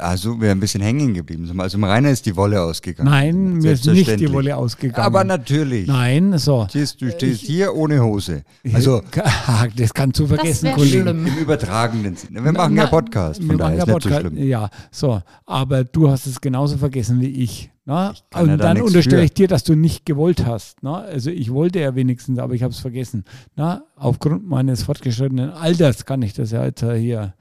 Also, 0.00 0.40
wir 0.40 0.48
sind 0.48 0.58
ein 0.58 0.60
bisschen 0.60 0.82
hängen 0.82 1.14
geblieben. 1.14 1.48
Also, 1.60 1.78
im 1.78 1.84
Rainer 1.84 2.10
ist 2.10 2.26
die 2.26 2.36
Wolle 2.36 2.62
ausgegangen. 2.62 3.10
Nein, 3.10 3.54
mir 3.58 3.72
ist 3.72 3.86
nicht 3.86 4.20
die. 4.20 4.32
Wolle 4.32 4.56
ausgegangen. 4.56 5.04
Aber 5.04 5.24
natürlich. 5.24 5.86
Nein, 5.86 6.36
so. 6.38 6.66
Siehst, 6.70 7.00
du 7.00 7.10
stehst 7.10 7.40
hier 7.42 7.74
ohne 7.74 8.02
Hose. 8.02 8.42
Also, 8.72 9.02
das 9.76 9.94
kannst 9.94 10.18
du 10.20 10.26
vergessen, 10.26 10.72
Kollege. 10.72 11.02
schlimm. 11.02 11.26
im 11.26 11.36
übertragenen 11.36 12.16
Sinne. 12.16 12.44
Wir 12.44 12.52
machen 12.52 12.76
ja 12.76 12.84
Na, 12.84 12.88
Podcast, 12.88 13.40
wir 13.40 13.46
von 13.48 13.58
daher 13.58 13.78
ist 13.78 13.86
ja 13.86 13.94
nicht 13.94 14.02
so 14.02 14.08
Podcast, 14.08 14.26
schlimm. 14.28 14.46
Ja, 14.46 14.70
so. 14.90 15.22
Aber 15.46 15.84
du 15.84 16.10
hast 16.10 16.26
es 16.26 16.40
genauso 16.40 16.76
vergessen 16.78 17.20
wie 17.20 17.42
ich. 17.42 17.70
Ne? 17.88 18.12
kann 18.28 18.46
ja 18.46 18.52
Und 18.52 18.58
da 18.58 18.74
dann 18.74 18.82
unterstelle 18.82 19.24
ich 19.24 19.32
dir, 19.32 19.48
dass 19.48 19.64
du 19.64 19.74
nicht 19.74 20.04
gewollt 20.04 20.44
hast. 20.44 20.82
Ne? 20.82 20.94
Also 20.94 21.30
ich 21.30 21.50
wollte 21.50 21.80
ja 21.80 21.94
wenigstens, 21.94 22.38
aber 22.38 22.52
ich 22.52 22.62
habe 22.62 22.72
es 22.72 22.80
vergessen. 22.80 23.24
Ne? 23.56 23.82
Aufgrund 23.96 24.46
meines 24.46 24.82
fortgeschrittenen 24.82 25.48
Alters 25.48 26.04
kann 26.04 26.20
ich 26.20 26.34
das 26.34 26.50
ja 26.50 26.66
jetzt 26.66 26.82
äh, 26.82 26.98
hier. 26.98 27.32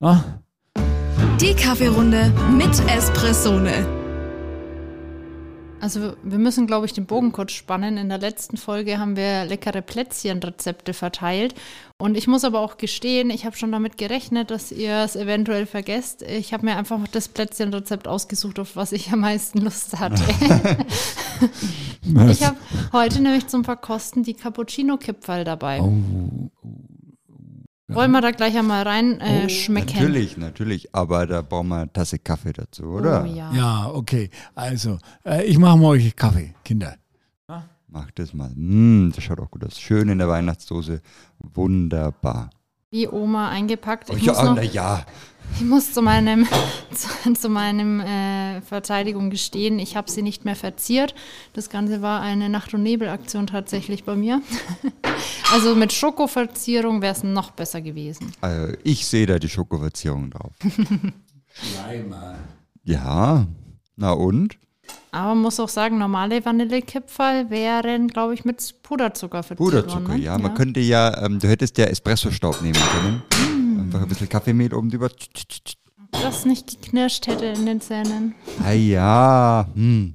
Ne? 0.00 0.22
Die 1.40 1.54
Kaffeerunde 1.54 2.32
mit 2.50 2.72
Espressone. 2.88 4.04
Also 5.84 6.14
wir 6.22 6.38
müssen, 6.38 6.66
glaube 6.66 6.86
ich, 6.86 6.94
den 6.94 7.04
Bogen 7.04 7.30
kurz 7.30 7.52
spannen. 7.52 7.98
In 7.98 8.08
der 8.08 8.16
letzten 8.16 8.56
Folge 8.56 8.98
haben 8.98 9.16
wir 9.16 9.44
leckere 9.44 9.82
Plätzchenrezepte 9.82 10.94
verteilt. 10.94 11.54
Und 11.98 12.16
ich 12.16 12.26
muss 12.26 12.44
aber 12.44 12.60
auch 12.60 12.78
gestehen, 12.78 13.28
ich 13.28 13.44
habe 13.44 13.54
schon 13.54 13.70
damit 13.70 13.98
gerechnet, 13.98 14.50
dass 14.50 14.72
ihr 14.72 15.04
es 15.04 15.14
eventuell 15.14 15.66
vergesst. 15.66 16.22
Ich 16.22 16.54
habe 16.54 16.64
mir 16.64 16.76
einfach 16.76 17.00
das 17.12 17.28
Plätzchenrezept 17.28 18.08
ausgesucht, 18.08 18.58
auf 18.58 18.76
was 18.76 18.92
ich 18.92 19.12
am 19.12 19.20
meisten 19.20 19.58
Lust 19.58 20.00
hatte. 20.00 20.22
ich 22.30 22.42
habe 22.42 22.56
heute 22.94 23.20
nämlich 23.20 23.48
zum 23.48 23.62
Verkosten 23.62 24.22
die 24.22 24.34
Cappuccino-Kipferl 24.34 25.44
dabei. 25.44 25.82
Oh, 25.82 25.92
Wollen 27.94 28.10
wir 28.10 28.20
da 28.20 28.30
gleich 28.30 28.56
einmal 28.56 28.82
rein 28.82 29.20
äh, 29.20 29.48
schmecken? 29.48 29.94
Natürlich, 29.94 30.36
natürlich. 30.36 30.94
Aber 30.94 31.26
da 31.26 31.42
brauchen 31.42 31.68
wir 31.68 31.82
eine 31.82 31.92
Tasse 31.92 32.18
Kaffee 32.18 32.52
dazu, 32.52 32.84
oder? 32.84 33.24
Oh, 33.24 33.26
ja. 33.26 33.52
Ja, 33.52 33.90
okay. 33.92 34.30
Also, 34.54 34.98
äh, 35.24 35.44
ich 35.44 35.58
mache 35.58 35.78
mal 35.78 35.88
euch 35.88 36.14
Kaffee, 36.14 36.54
Kinder. 36.64 36.96
Mach 37.94 38.10
das 38.10 38.34
mal. 38.34 38.50
Mm, 38.56 39.12
das 39.14 39.22
schaut 39.22 39.38
auch 39.38 39.50
gut 39.52 39.64
aus. 39.64 39.78
Schön 39.78 40.08
in 40.08 40.18
der 40.18 40.28
Weihnachtsdose. 40.28 41.00
Wunderbar. 41.38 42.50
Wie 42.94 43.08
Oma 43.08 43.48
eingepackt. 43.48 44.08
Ich 44.10 44.22
ja, 44.22 44.32
muss 44.32 44.42
noch 44.44 44.54
na 44.54 44.62
ja. 44.62 45.04
Ich 45.56 45.62
muss 45.62 45.92
zu 45.92 46.00
meinem, 46.00 46.46
zu, 46.94 47.32
zu 47.32 47.48
meinem 47.48 47.98
äh, 47.98 48.60
Verteidigung 48.60 49.30
gestehen, 49.30 49.80
ich 49.80 49.96
habe 49.96 50.08
sie 50.08 50.22
nicht 50.22 50.44
mehr 50.44 50.54
verziert. 50.54 51.12
Das 51.54 51.70
Ganze 51.70 52.02
war 52.02 52.20
eine 52.20 52.48
Nacht- 52.48 52.72
und 52.72 52.84
Nebelaktion 52.84 53.48
tatsächlich 53.48 54.04
bei 54.04 54.14
mir. 54.14 54.40
Also 55.52 55.76
mit 55.76 55.92
Schokoverzierung 55.92 57.00
wäre 57.00 57.12
es 57.12 57.22
noch 57.22 57.52
besser 57.52 57.80
gewesen. 57.80 58.32
Also 58.40 58.74
ich 58.82 59.06
sehe 59.06 59.26
da 59.26 59.38
die 59.38 59.48
Schokoverzierung 59.48 60.30
drauf. 60.30 60.52
Ja. 62.82 63.46
Na 63.96 64.12
und? 64.12 64.58
Aber 65.10 65.28
man 65.28 65.42
muss 65.42 65.60
auch 65.60 65.68
sagen, 65.68 65.98
normale 65.98 66.44
Vanillekipferl 66.44 67.48
wären, 67.50 68.08
glaube 68.08 68.34
ich, 68.34 68.44
mit 68.44 68.74
Puderzucker 68.82 69.42
verziert 69.42 69.58
Puderzucker, 69.58 70.08
worden. 70.08 70.18
ne? 70.18 70.24
ja. 70.24 70.38
Man 70.38 70.54
könnte 70.54 70.80
ja, 70.80 71.24
ähm, 71.24 71.38
du 71.38 71.48
hättest 71.48 71.78
ja 71.78 71.84
Espressostaub 71.84 72.60
nehmen 72.62 72.80
können. 72.92 73.22
Einfach 73.80 74.02
ein 74.02 74.08
bisschen 74.08 74.28
Kaffeemehl 74.28 74.74
oben 74.74 74.90
drüber. 74.90 75.08
Das 76.10 76.44
nicht 76.44 76.82
geknirscht 76.82 77.26
hätte 77.26 77.46
in 77.46 77.66
den 77.66 77.80
Zähnen. 77.80 78.34
Ah 78.64 78.72
ja, 78.72 79.68
hm. 79.74 80.14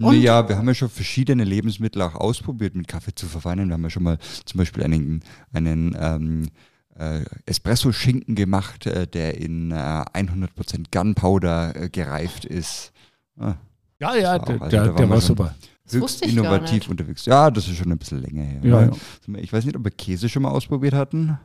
Und? 0.00 0.14
Ja, 0.20 0.48
wir 0.48 0.56
haben 0.56 0.68
ja 0.68 0.74
schon 0.74 0.88
verschiedene 0.88 1.44
Lebensmittel 1.44 2.00
auch 2.02 2.14
ausprobiert, 2.14 2.74
mit 2.74 2.86
Kaffee 2.86 3.14
zu 3.14 3.26
verfeinern. 3.26 3.68
Wir 3.68 3.74
haben 3.74 3.82
ja 3.82 3.90
schon 3.90 4.04
mal 4.04 4.18
zum 4.44 4.58
Beispiel 4.58 4.84
einen, 4.84 5.22
einen 5.52 5.96
ähm, 5.98 6.48
äh, 6.96 7.24
Espresso-Schinken 7.46 8.34
gemacht, 8.34 8.86
äh, 8.86 9.06
der 9.06 9.38
in 9.38 9.72
äh, 9.72 9.74
100% 9.74 10.86
Gunpowder 10.92 11.74
äh, 11.76 11.88
gereift 11.88 12.44
ist. 12.44 12.92
Ah, 13.38 13.54
Ja, 14.00 14.14
ja, 14.14 14.36
Auch, 14.36 14.44
der, 14.44 14.62
also 14.62 14.76
der, 14.76 14.92
der 14.92 15.10
war 15.10 15.20
super. 15.20 15.54
Das 15.84 15.94
höchst 15.94 16.02
wusste 16.02 16.26
ich 16.26 16.36
gar 16.36 16.44
innovativ 16.44 16.72
nicht. 16.72 16.88
unterwegs. 16.90 17.24
Ja, 17.26 17.50
das 17.50 17.66
ist 17.66 17.76
schon 17.76 17.90
ein 17.90 17.98
bisschen 17.98 18.20
länger 18.20 18.42
her. 18.42 18.60
Ja, 18.62 18.80
ne? 18.86 18.92
ja. 19.26 19.38
Ich 19.38 19.52
weiß 19.52 19.64
nicht, 19.64 19.76
ob 19.76 19.84
wir 19.84 19.90
Käse 19.90 20.28
schon 20.28 20.42
mal 20.42 20.50
ausprobiert 20.50 20.94
hatten. 20.94 21.38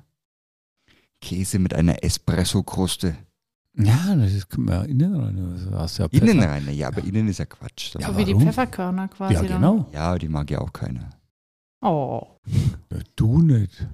Käse 1.21 1.59
mit 1.59 1.73
einer 1.73 2.03
Espresso-Kruste. 2.03 3.15
Ja, 3.75 4.15
das 4.15 4.33
ist, 4.33 4.49
können 4.49 4.67
wir 4.67 4.85
innen 4.85 5.15
rein. 5.15 5.71
Das 5.71 5.97
ja 5.97 6.05
Innen 6.11 6.43
rein, 6.43 6.69
ja, 6.73 6.89
aber 6.89 7.03
innen 7.03 7.27
ist 7.27 7.39
ja 7.39 7.45
Quatsch. 7.45 7.95
Ja, 7.99 8.11
So 8.11 8.17
wie 8.17 8.25
die? 8.25 8.35
Pfefferkörner 8.35 9.07
quasi. 9.07 9.33
Ja, 9.33 9.41
dann. 9.41 9.61
genau. 9.61 9.89
ja, 9.91 10.17
die 10.17 10.27
mag 10.29 10.51
ja 10.51 10.59
auch 10.59 10.71
keiner. 10.71 11.09
Oh. 11.81 12.21
Ja, 12.91 12.97
Du 13.15 13.41
nicht. 13.41 13.87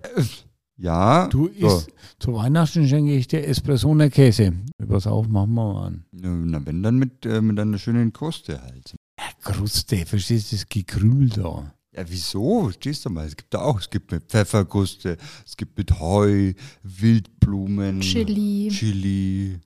Ja, 0.81 1.28
Du 1.28 1.50
so. 1.59 1.67
isst, 1.78 1.91
zu 2.19 2.34
Weihnachten 2.34 2.88
schenke 2.88 3.13
ich 3.13 3.28
dir 3.28 3.45
Espresso 3.45 3.90
ohne 3.90 4.09
Käse. 4.09 4.53
Pass 4.88 5.07
auf, 5.07 5.28
machen 5.28 5.53
wir 5.53 5.73
mal 5.73 5.88
an. 5.88 6.06
Na, 6.12 6.66
wenn 6.66 6.81
dann 6.81 6.95
mit, 6.97 7.25
äh, 7.25 7.41
mit 7.41 7.59
einer 7.59 7.78
schönen 7.78 8.13
Kruste 8.13 8.62
halt. 8.62 8.95
Ja, 9.19 9.25
Kruste, 9.41 10.06
verstehst 10.06 10.51
du, 10.51 10.56
das 10.56 10.69
Gekrümel 10.69 11.29
da. 11.29 11.73
Ja, 11.94 12.03
wieso? 12.07 12.72
Stehst 12.72 13.03
du 13.03 13.09
mal, 13.09 13.25
es 13.28 13.35
gibt 13.35 13.53
da 13.53 13.59
auch, 13.62 13.79
es 13.79 13.90
gibt 13.90 14.12
mit 14.12 14.23
Pfefferkruste, 14.23 15.17
es 15.45 15.57
gibt 15.57 15.78
mit 15.78 16.00
Heu, 16.00 16.53
Wildblumen, 16.84 18.00
Chili. 18.00 18.69
Chili, 18.72 19.59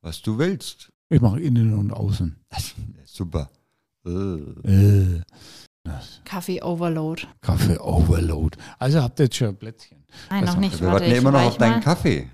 was 0.00 0.22
du 0.22 0.38
willst. 0.38 0.90
Ich 1.10 1.20
mache 1.20 1.40
innen 1.40 1.74
und 1.74 1.90
außen. 1.92 2.36
Super. 3.04 3.50
Äh. 4.06 4.10
Äh, 4.10 5.20
Kaffee 6.24 6.62
Overload. 6.62 7.26
Kaffee 7.40 7.78
Overload. 7.78 8.56
Also 8.78 9.02
habt 9.02 9.18
ihr 9.20 9.24
jetzt 9.26 9.36
schon 9.36 9.48
ein 9.48 9.56
Plätzchen. 9.56 9.98
Nein, 10.30 10.44
noch 10.44 10.56
nicht. 10.56 10.80
Wir 10.80 10.86
Warte, 10.88 10.92
warten 10.92 11.04
ja 11.06 11.12
ich 11.12 11.18
immer 11.18 11.30
noch 11.32 11.42
auf 11.42 11.58
deinen. 11.58 11.80
Kaffee. 11.82 12.28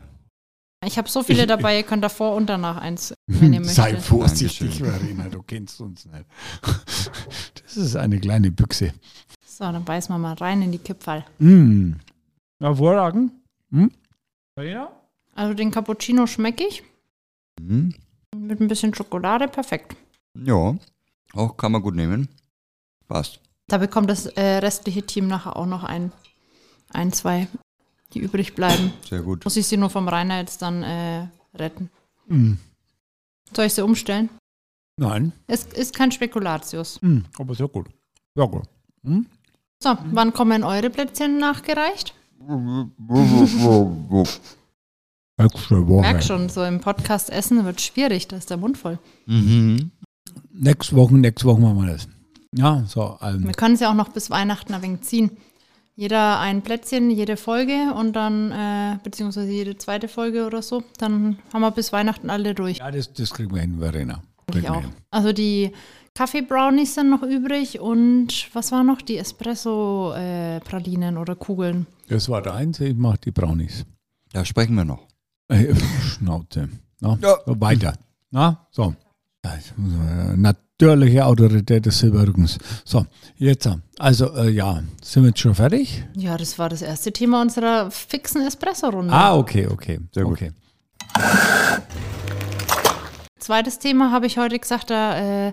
Ich 0.84 0.98
habe 0.98 1.08
so 1.08 1.22
viele 1.22 1.42
Ich- 1.42 1.48
dabei, 1.48 1.78
ihr 1.78 1.82
könnt 1.82 2.04
davor 2.04 2.34
und 2.34 2.46
danach 2.46 2.76
eins, 2.76 3.14
wenn 3.26 3.52
ihr 3.54 3.64
Sei 3.64 3.92
möchtet. 3.92 4.02
vorsichtig, 4.04 4.78
Dankeschön. 4.78 4.86
Verena, 5.14 5.28
du 5.30 5.42
kennst 5.42 5.80
uns 5.80 6.04
nicht. 6.06 6.24
Das 7.64 7.76
ist 7.76 7.96
eine 7.96 8.20
kleine 8.20 8.50
Büchse. 8.52 8.92
So, 9.44 9.64
dann 9.64 9.84
beißen 9.84 10.14
wir 10.14 10.18
mal 10.18 10.34
rein 10.34 10.62
in 10.62 10.70
die 10.70 10.78
Kipferl. 10.78 11.24
Mm. 11.38 11.94
Hervorragend. 12.60 13.32
Hm? 13.72 13.90
Verena? 14.54 14.90
Also 15.34 15.54
den 15.54 15.70
Cappuccino 15.72 16.26
schmecke 16.28 16.64
ich. 16.64 16.84
Hm? 17.58 17.94
Mit 18.36 18.60
ein 18.60 18.68
bisschen 18.68 18.94
Schokolade, 18.94 19.48
perfekt. 19.48 19.96
Ja, 20.38 20.76
auch 21.32 21.56
kann 21.56 21.72
man 21.72 21.82
gut 21.82 21.94
nehmen. 21.96 22.28
Passt. 23.08 23.40
Da 23.66 23.78
bekommt 23.78 24.10
das 24.10 24.26
äh, 24.26 24.58
restliche 24.58 25.02
Team 25.02 25.26
nachher 25.26 25.56
auch 25.56 25.66
noch 25.66 25.84
ein, 25.84 26.12
ein, 26.90 27.12
zwei, 27.12 27.48
die 28.12 28.18
übrig 28.20 28.54
bleiben. 28.54 28.92
Sehr 29.08 29.22
gut. 29.22 29.44
Muss 29.44 29.56
ich 29.56 29.66
sie 29.66 29.76
nur 29.76 29.90
vom 29.90 30.06
Rainer 30.08 30.38
jetzt 30.38 30.60
dann 30.62 30.82
äh, 30.82 31.28
retten. 31.54 31.90
Mm. 32.26 32.54
Soll 33.54 33.66
ich 33.66 33.74
sie 33.74 33.82
umstellen? 33.84 34.28
Nein, 34.96 35.32
Es 35.46 35.64
ist 35.64 35.94
kein 35.94 36.12
Spekulatius. 36.12 37.00
mm. 37.02 37.20
aber 37.38 37.54
sehr 37.54 37.68
gut. 37.68 37.88
Sehr 38.36 38.46
gut. 38.46 38.64
Hm? 39.02 39.26
So, 39.82 39.96
wann 40.12 40.32
kommen 40.32 40.62
eure 40.62 40.90
Plätzchen 40.90 41.38
nachgereicht? 41.38 42.14
Nächste 45.36 45.88
Woche. 45.88 46.00
Merk 46.02 46.22
schon, 46.22 46.48
so 46.48 46.64
im 46.64 46.80
Podcast 46.80 47.30
essen 47.30 47.64
wird 47.64 47.80
schwierig, 47.80 48.28
da 48.28 48.36
ist 48.36 48.50
der 48.50 48.56
Mund 48.56 48.78
voll. 48.78 48.98
mhm. 49.26 49.90
Nächste 50.52 50.94
Woche, 50.96 51.14
nächste 51.14 51.46
Woche 51.46 51.60
machen 51.60 51.82
wir 51.84 51.92
das. 51.92 52.08
Ja, 52.56 52.84
so. 52.86 53.18
Ähm, 53.20 53.44
Wir 53.44 53.52
können 53.54 53.74
es 53.74 53.80
ja 53.80 53.90
auch 53.90 53.94
noch 53.94 54.08
bis 54.10 54.30
Weihnachten 54.30 54.72
ein 54.74 54.82
wenig 54.82 55.00
ziehen. 55.02 55.30
Jeder 55.96 56.38
ein 56.40 56.62
Plätzchen, 56.62 57.10
jede 57.10 57.36
Folge 57.36 57.92
und 57.94 58.14
dann, 58.14 58.50
äh, 58.52 58.98
beziehungsweise 59.04 59.50
jede 59.50 59.76
zweite 59.78 60.08
Folge 60.08 60.44
oder 60.46 60.60
so. 60.62 60.82
Dann 60.98 61.38
haben 61.52 61.60
wir 61.62 61.70
bis 61.70 61.92
Weihnachten 61.92 62.30
alle 62.30 62.54
durch. 62.54 62.78
ja, 62.78 62.90
das, 62.90 63.12
das 63.12 63.30
kriegen 63.30 63.54
wir 63.54 63.60
hin, 63.60 63.78
Verena. 63.78 64.22
ich 64.54 64.68
auch. 64.68 64.80
hin. 64.80 64.90
Also 65.10 65.32
die 65.32 65.72
Kaffee-Brownies 66.14 66.94
sind 66.94 67.10
noch 67.10 67.22
übrig 67.22 67.80
und 67.80 68.48
was 68.54 68.70
war 68.72 68.82
noch? 68.84 69.02
Die 69.02 69.18
Espresso-Pralinen 69.18 71.16
oder 71.18 71.34
Kugeln. 71.36 71.86
Das 72.08 72.28
war 72.28 72.42
der 72.42 72.54
Einzige, 72.54 72.90
ich 72.90 72.96
mache 72.96 73.18
die 73.18 73.30
Brownies. 73.30 73.84
Da 74.32 74.44
sprechen 74.44 74.74
wir 74.76 74.84
noch. 74.84 75.06
Äh, 75.48 75.74
Schnauze. 76.02 76.68
Na, 77.00 77.18
Ja. 77.20 77.36
so 77.46 77.60
weiter. 77.60 77.94
Na, 78.30 78.66
so. 78.70 78.94
Das 79.42 79.72
Natürliche 80.80 81.24
Autorität 81.24 81.86
des 81.86 82.00
Silberrückens. 82.00 82.58
So, 82.84 83.06
jetzt. 83.36 83.68
Also, 84.00 84.34
äh, 84.34 84.50
ja, 84.50 84.82
sind 85.00 85.22
wir 85.22 85.28
jetzt 85.28 85.38
schon 85.38 85.54
fertig? 85.54 86.04
Ja, 86.16 86.36
das 86.36 86.58
war 86.58 86.68
das 86.68 86.82
erste 86.82 87.12
Thema 87.12 87.40
unserer 87.42 87.92
fixen 87.92 88.42
Espresso-Runde. 88.44 89.12
Ah, 89.12 89.36
okay, 89.36 89.68
okay. 89.68 90.00
Sehr 90.12 90.24
gut. 90.24 90.32
okay. 90.32 90.50
Zweites 93.38 93.78
Thema 93.78 94.10
habe 94.10 94.26
ich 94.26 94.36
heute 94.36 94.58
gesagt, 94.58 94.90
da 94.90 95.46
äh, 95.46 95.52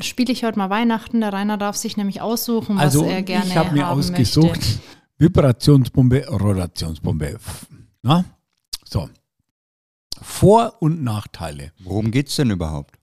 spiele 0.00 0.32
ich 0.32 0.42
heute 0.42 0.56
mal 0.58 0.70
Weihnachten. 0.70 1.20
Der 1.20 1.34
Rainer 1.34 1.58
darf 1.58 1.76
sich 1.76 1.98
nämlich 1.98 2.22
aussuchen, 2.22 2.76
was 2.76 2.84
Also, 2.84 3.04
er 3.04 3.20
gerne 3.22 3.46
ich 3.48 3.56
habe 3.58 3.72
mir 3.74 3.90
ausgesucht, 3.90 4.56
möchte. 4.56 4.78
Vibrationspumpe, 5.18 6.28
Rotationspumpe. 6.28 7.36
Na, 8.00 8.24
so. 8.88 9.10
Vor- 10.22 10.76
und 10.80 11.04
Nachteile. 11.04 11.72
Worum 11.80 12.10
geht's 12.10 12.36
denn 12.36 12.50
überhaupt? 12.50 12.94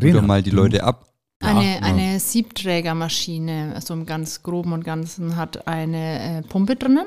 Verena, 0.00 0.20
doch 0.20 0.26
mal 0.26 0.42
die 0.42 0.50
Leute 0.50 0.82
ab. 0.84 1.06
Eine, 1.40 1.74
Ja, 1.74 1.80
eine 1.80 2.20
Siebträgermaschine, 2.20 3.72
also 3.74 3.94
im 3.94 4.06
ganz 4.06 4.42
groben 4.42 4.72
und 4.72 4.84
ganzen, 4.84 5.36
hat 5.36 5.66
eine 5.66 6.38
äh, 6.38 6.42
Pumpe 6.42 6.76
drinnen. 6.76 7.06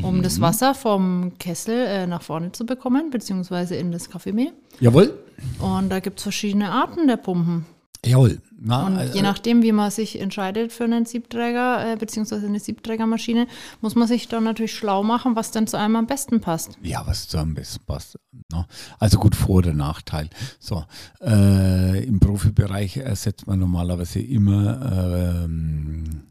um 0.00 0.18
Mhm. 0.18 0.22
das 0.22 0.40
Wasser 0.40 0.74
vom 0.74 1.32
Kessel 1.38 1.86
äh, 1.86 2.06
nach 2.06 2.22
vorne 2.22 2.52
zu 2.52 2.64
bekommen, 2.64 3.10
beziehungsweise 3.10 3.74
in 3.76 3.92
das 3.92 4.08
Kaffeemehl. 4.08 4.52
Jawohl. 4.80 5.12
Und 5.60 5.90
da 5.90 6.00
gibt 6.00 6.18
es 6.18 6.22
verschiedene 6.22 6.70
Arten 6.70 7.06
der 7.08 7.18
Pumpen. 7.18 7.66
Jawohl. 8.04 8.40
Na, 8.64 8.86
Und 8.86 8.96
äh, 8.96 9.12
je 9.12 9.22
nachdem, 9.22 9.62
wie 9.62 9.72
man 9.72 9.90
sich 9.90 10.20
entscheidet 10.20 10.72
für 10.72 10.84
einen 10.84 11.04
Siebträger, 11.04 11.92
äh, 11.92 11.96
beziehungsweise 11.96 12.46
eine 12.46 12.60
Siebträgermaschine, 12.60 13.46
muss 13.80 13.94
man 13.94 14.06
sich 14.06 14.28
dann 14.28 14.44
natürlich 14.44 14.74
schlau 14.74 15.02
machen, 15.02 15.34
was 15.34 15.50
denn 15.50 15.66
zu 15.66 15.76
einem 15.76 15.96
am 15.96 16.06
besten 16.06 16.40
passt. 16.40 16.78
Ja, 16.82 17.04
was 17.06 17.28
zu 17.28 17.38
am 17.38 17.54
besten 17.54 17.84
passt. 17.84 18.18
Ne? 18.52 18.66
Also 18.98 19.18
gut, 19.18 19.34
Vor- 19.34 19.56
oder 19.56 19.72
Nachteil. 19.72 20.30
So, 20.60 20.84
äh, 21.20 22.04
im 22.04 22.20
Profibereich 22.20 22.98
ersetzt 22.98 23.46
man 23.46 23.58
normalerweise 23.58 24.20
immer 24.20 25.42
ähm, 25.44 26.22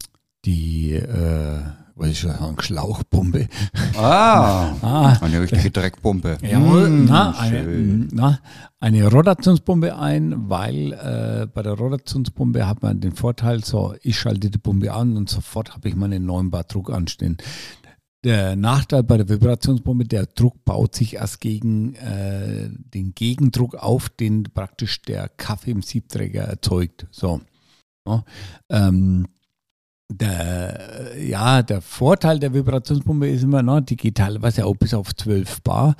die, 0.44 0.92
äh, 0.92 1.60
was 1.94 2.08
ich 2.08 2.20
schon 2.20 2.30
sagen, 2.32 2.56
Schlauchpumpe. 2.60 3.48
Ah, 3.96 4.72
Ah, 4.82 5.18
eine 5.20 5.40
richtige 5.40 5.70
Dreckpumpe. 5.70 6.38
Jawohl, 6.42 6.88
Mm, 6.90 7.04
na, 7.06 7.30
eine, 7.38 7.62
schön. 7.64 8.08
na, 8.12 8.38
eine 8.80 9.06
Rotationspumpe 9.08 9.96
ein, 9.96 10.48
weil 10.48 10.92
äh, 10.92 11.46
bei 11.52 11.62
der 11.62 11.74
Rotationspumpe 11.74 12.66
hat 12.66 12.82
man 12.82 13.00
den 13.00 13.12
Vorteil, 13.12 13.62
so 13.64 13.94
ich 14.02 14.18
schalte 14.18 14.50
die 14.50 14.58
Pumpe 14.58 14.92
an 14.92 15.16
und 15.16 15.28
sofort 15.28 15.74
habe 15.74 15.88
ich 15.88 15.94
meinen 15.96 16.24
neuen 16.26 16.50
Bar 16.50 16.64
Druck 16.64 16.90
anstehen. 16.90 17.36
Der 18.24 18.54
Nachteil 18.54 19.02
bei 19.02 19.16
der 19.16 19.28
Vibrationspumpe, 19.28 20.04
der 20.04 20.26
Druck 20.26 20.64
baut 20.64 20.94
sich 20.94 21.14
erst 21.14 21.40
gegen 21.40 21.94
äh, 21.96 22.68
den 22.70 23.14
Gegendruck 23.16 23.74
auf, 23.74 24.08
den 24.10 24.44
praktisch 24.44 25.02
der 25.02 25.28
Kaffee 25.28 25.72
im 25.72 25.82
Siebträger 25.82 26.42
erzeugt. 26.44 27.06
So. 27.10 27.40
Ja, 28.06 28.24
ähm, 28.70 29.26
der, 30.18 31.18
ja, 31.18 31.62
der 31.62 31.80
Vorteil 31.80 32.38
der 32.38 32.54
Vibrationspumpe 32.54 33.28
ist 33.28 33.42
immer, 33.42 33.62
ne, 33.62 33.82
die 33.82 33.96
geht 33.96 34.16
teilweise 34.16 34.66
auch 34.66 34.76
bis 34.76 34.94
auf 34.94 35.14
12 35.14 35.62
Bar. 35.62 35.96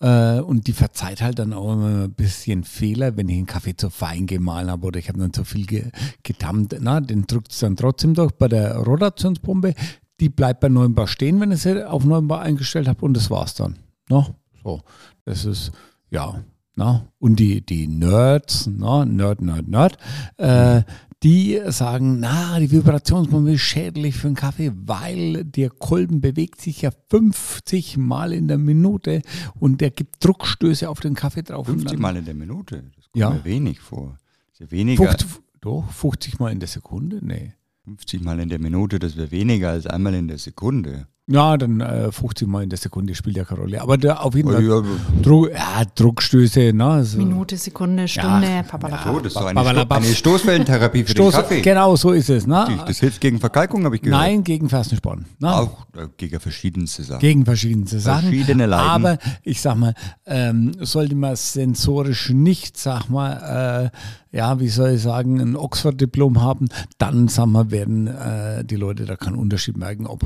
Äh, 0.00 0.40
und 0.40 0.66
die 0.66 0.72
verzeiht 0.72 1.22
halt 1.22 1.38
dann 1.38 1.52
auch 1.52 1.72
immer 1.72 2.04
ein 2.04 2.12
bisschen 2.12 2.64
Fehler, 2.64 3.16
wenn 3.16 3.28
ich 3.28 3.36
einen 3.36 3.46
Kaffee 3.46 3.76
zu 3.76 3.88
fein 3.88 4.26
gemahlen 4.26 4.70
habe 4.70 4.86
oder 4.86 4.98
ich 4.98 5.08
habe 5.08 5.18
dann 5.18 5.32
zu 5.32 5.44
viel 5.44 5.66
ge 5.66 5.90
getammt. 6.22 6.76
Na, 6.80 7.00
den 7.00 7.26
drückt 7.26 7.52
es 7.52 7.60
dann 7.60 7.76
trotzdem 7.76 8.14
durch. 8.14 8.32
Bei 8.32 8.48
der 8.48 8.76
Rotationspumpe, 8.76 9.74
die 10.20 10.28
bleibt 10.28 10.60
bei 10.60 10.68
9 10.68 10.94
Bar 10.94 11.06
stehen, 11.06 11.40
wenn 11.40 11.52
ich 11.52 11.62
sie 11.62 11.88
auf 11.88 12.04
9 12.04 12.28
Bar 12.28 12.42
eingestellt 12.42 12.88
habe 12.88 13.04
und 13.04 13.14
das 13.14 13.30
war's 13.30 13.54
dann. 13.54 13.78
No? 14.08 14.26
So, 14.62 14.82
das 15.24 15.44
ist, 15.44 15.72
ja. 16.10 16.42
Na? 16.78 17.06
Und 17.18 17.36
die, 17.36 17.64
die 17.64 17.86
Nerds, 17.88 18.66
na? 18.66 19.06
Nerd, 19.06 19.40
Nerd, 19.40 19.66
Nerd, 19.66 19.96
äh, 20.36 20.82
die 21.22 21.60
sagen, 21.68 22.20
na, 22.20 22.58
die 22.60 22.70
Vibrationspumpe 22.70 23.52
ist 23.52 23.62
schädlich 23.62 24.16
für 24.16 24.28
den 24.28 24.34
Kaffee, 24.34 24.72
weil 24.74 25.44
der 25.44 25.70
Kolben 25.70 26.20
bewegt 26.20 26.60
sich 26.60 26.82
ja 26.82 26.90
50 27.10 27.96
Mal 27.96 28.32
in 28.32 28.48
der 28.48 28.58
Minute 28.58 29.22
und 29.58 29.80
der 29.80 29.90
gibt 29.90 30.22
Druckstöße 30.24 30.88
auf 30.88 31.00
den 31.00 31.14
Kaffee 31.14 31.42
drauf. 31.42 31.68
und 31.68 31.76
50 31.80 31.92
dann- 31.92 32.00
Mal 32.02 32.16
in 32.16 32.24
der 32.26 32.34
Minute. 32.34 32.84
Das 32.96 33.04
kommt 33.06 33.16
Ja. 33.16 33.30
mir 33.30 33.44
wenig 33.44 33.80
vor. 33.80 34.16
Das 34.50 34.52
ist 34.54 34.60
ja 34.60 34.70
weniger. 34.70 35.08
50, 35.08 35.28
doch, 35.60 35.90
50 35.90 36.38
Mal 36.38 36.52
in 36.52 36.60
der 36.60 36.68
Sekunde? 36.68 37.18
Nee. 37.24 37.54
50 37.84 38.22
Mal 38.22 38.38
in 38.40 38.48
der 38.48 38.58
Minute, 38.58 38.98
das 38.98 39.16
wäre 39.16 39.30
weniger 39.30 39.70
als 39.70 39.86
einmal 39.86 40.14
in 40.14 40.28
der 40.28 40.38
Sekunde. 40.38 41.06
Ja, 41.28 41.56
dann 41.56 41.80
äh, 41.80 42.12
50 42.12 42.46
Mal 42.46 42.62
in 42.62 42.68
der 42.70 42.78
Sekunde 42.78 43.12
spielt 43.16 43.36
ja 43.36 43.44
keine 43.44 43.62
Rolle. 43.62 43.80
Aber 43.82 43.96
der, 43.98 44.24
auf 44.24 44.36
jeden 44.36 44.48
Oh, 44.48 44.52
Fall 44.52 44.62
ja, 44.64 44.82
Druck, 45.22 45.50
ja, 45.50 45.82
Druckstöße, 45.96 46.72
ne? 46.72 46.84
Also, 46.86 47.18
Minute, 47.18 47.56
Sekunde, 47.56 48.06
Stunde, 48.06 48.46
Ja, 48.46 48.62
papalapa. 48.62 49.12
so, 49.12 49.18
das 49.18 49.26
ist 49.28 49.36
doch 49.36 49.46
eine, 49.46 49.54
Babalabab. 49.54 49.98
Sto 50.02 50.06
eine 50.06 50.14
Stoßwellentherapie 50.14 51.02
für 51.02 51.10
Stoß, 51.10 51.34
den 51.34 51.40
Kaffee. 51.42 51.60
genau 51.62 51.96
so 51.96 52.12
ist 52.12 52.30
es, 52.30 52.46
ne? 52.46 52.78
Das 52.86 52.98
hilft 53.00 53.20
gegen 53.20 53.40
Verkalkung, 53.40 53.84
habe 53.84 53.96
ich 53.96 54.02
gehört. 54.02 54.20
Nein, 54.20 54.44
gegen 54.44 54.68
Fersensporn. 54.68 55.24
Ne? 55.40 55.52
Auch 55.52 55.86
äh, 55.96 56.06
gegen 56.16 56.38
verschiedenste 56.38 57.02
Sachen. 57.02 57.18
Gegen 57.20 57.44
verschiedenste 57.44 57.98
Sachen. 57.98 58.28
Verschiedene 58.28 58.66
Leiden. 58.66 58.88
Aber 58.88 59.18
ich 59.42 59.60
sag 59.60 59.74
mal, 59.78 59.94
ähm, 60.26 60.72
sollte 60.80 61.16
man 61.16 61.34
sensorisch 61.34 62.30
nicht, 62.30 62.76
sag 62.78 63.08
mal, 63.10 63.90
äh, 63.92 64.36
ja, 64.36 64.60
wie 64.60 64.68
soll 64.68 64.90
ich 64.90 65.02
sagen, 65.02 65.40
ein 65.40 65.56
Oxford-Diplom 65.56 66.40
haben, 66.42 66.68
dann, 66.98 67.26
sag 67.28 67.46
mal, 67.46 67.70
werden 67.70 68.06
äh, 68.06 68.64
die 68.64 68.76
Leute 68.76 69.06
da 69.06 69.16
keinen 69.16 69.36
Unterschied 69.36 69.76
merken, 69.76 70.06
ob 70.06 70.22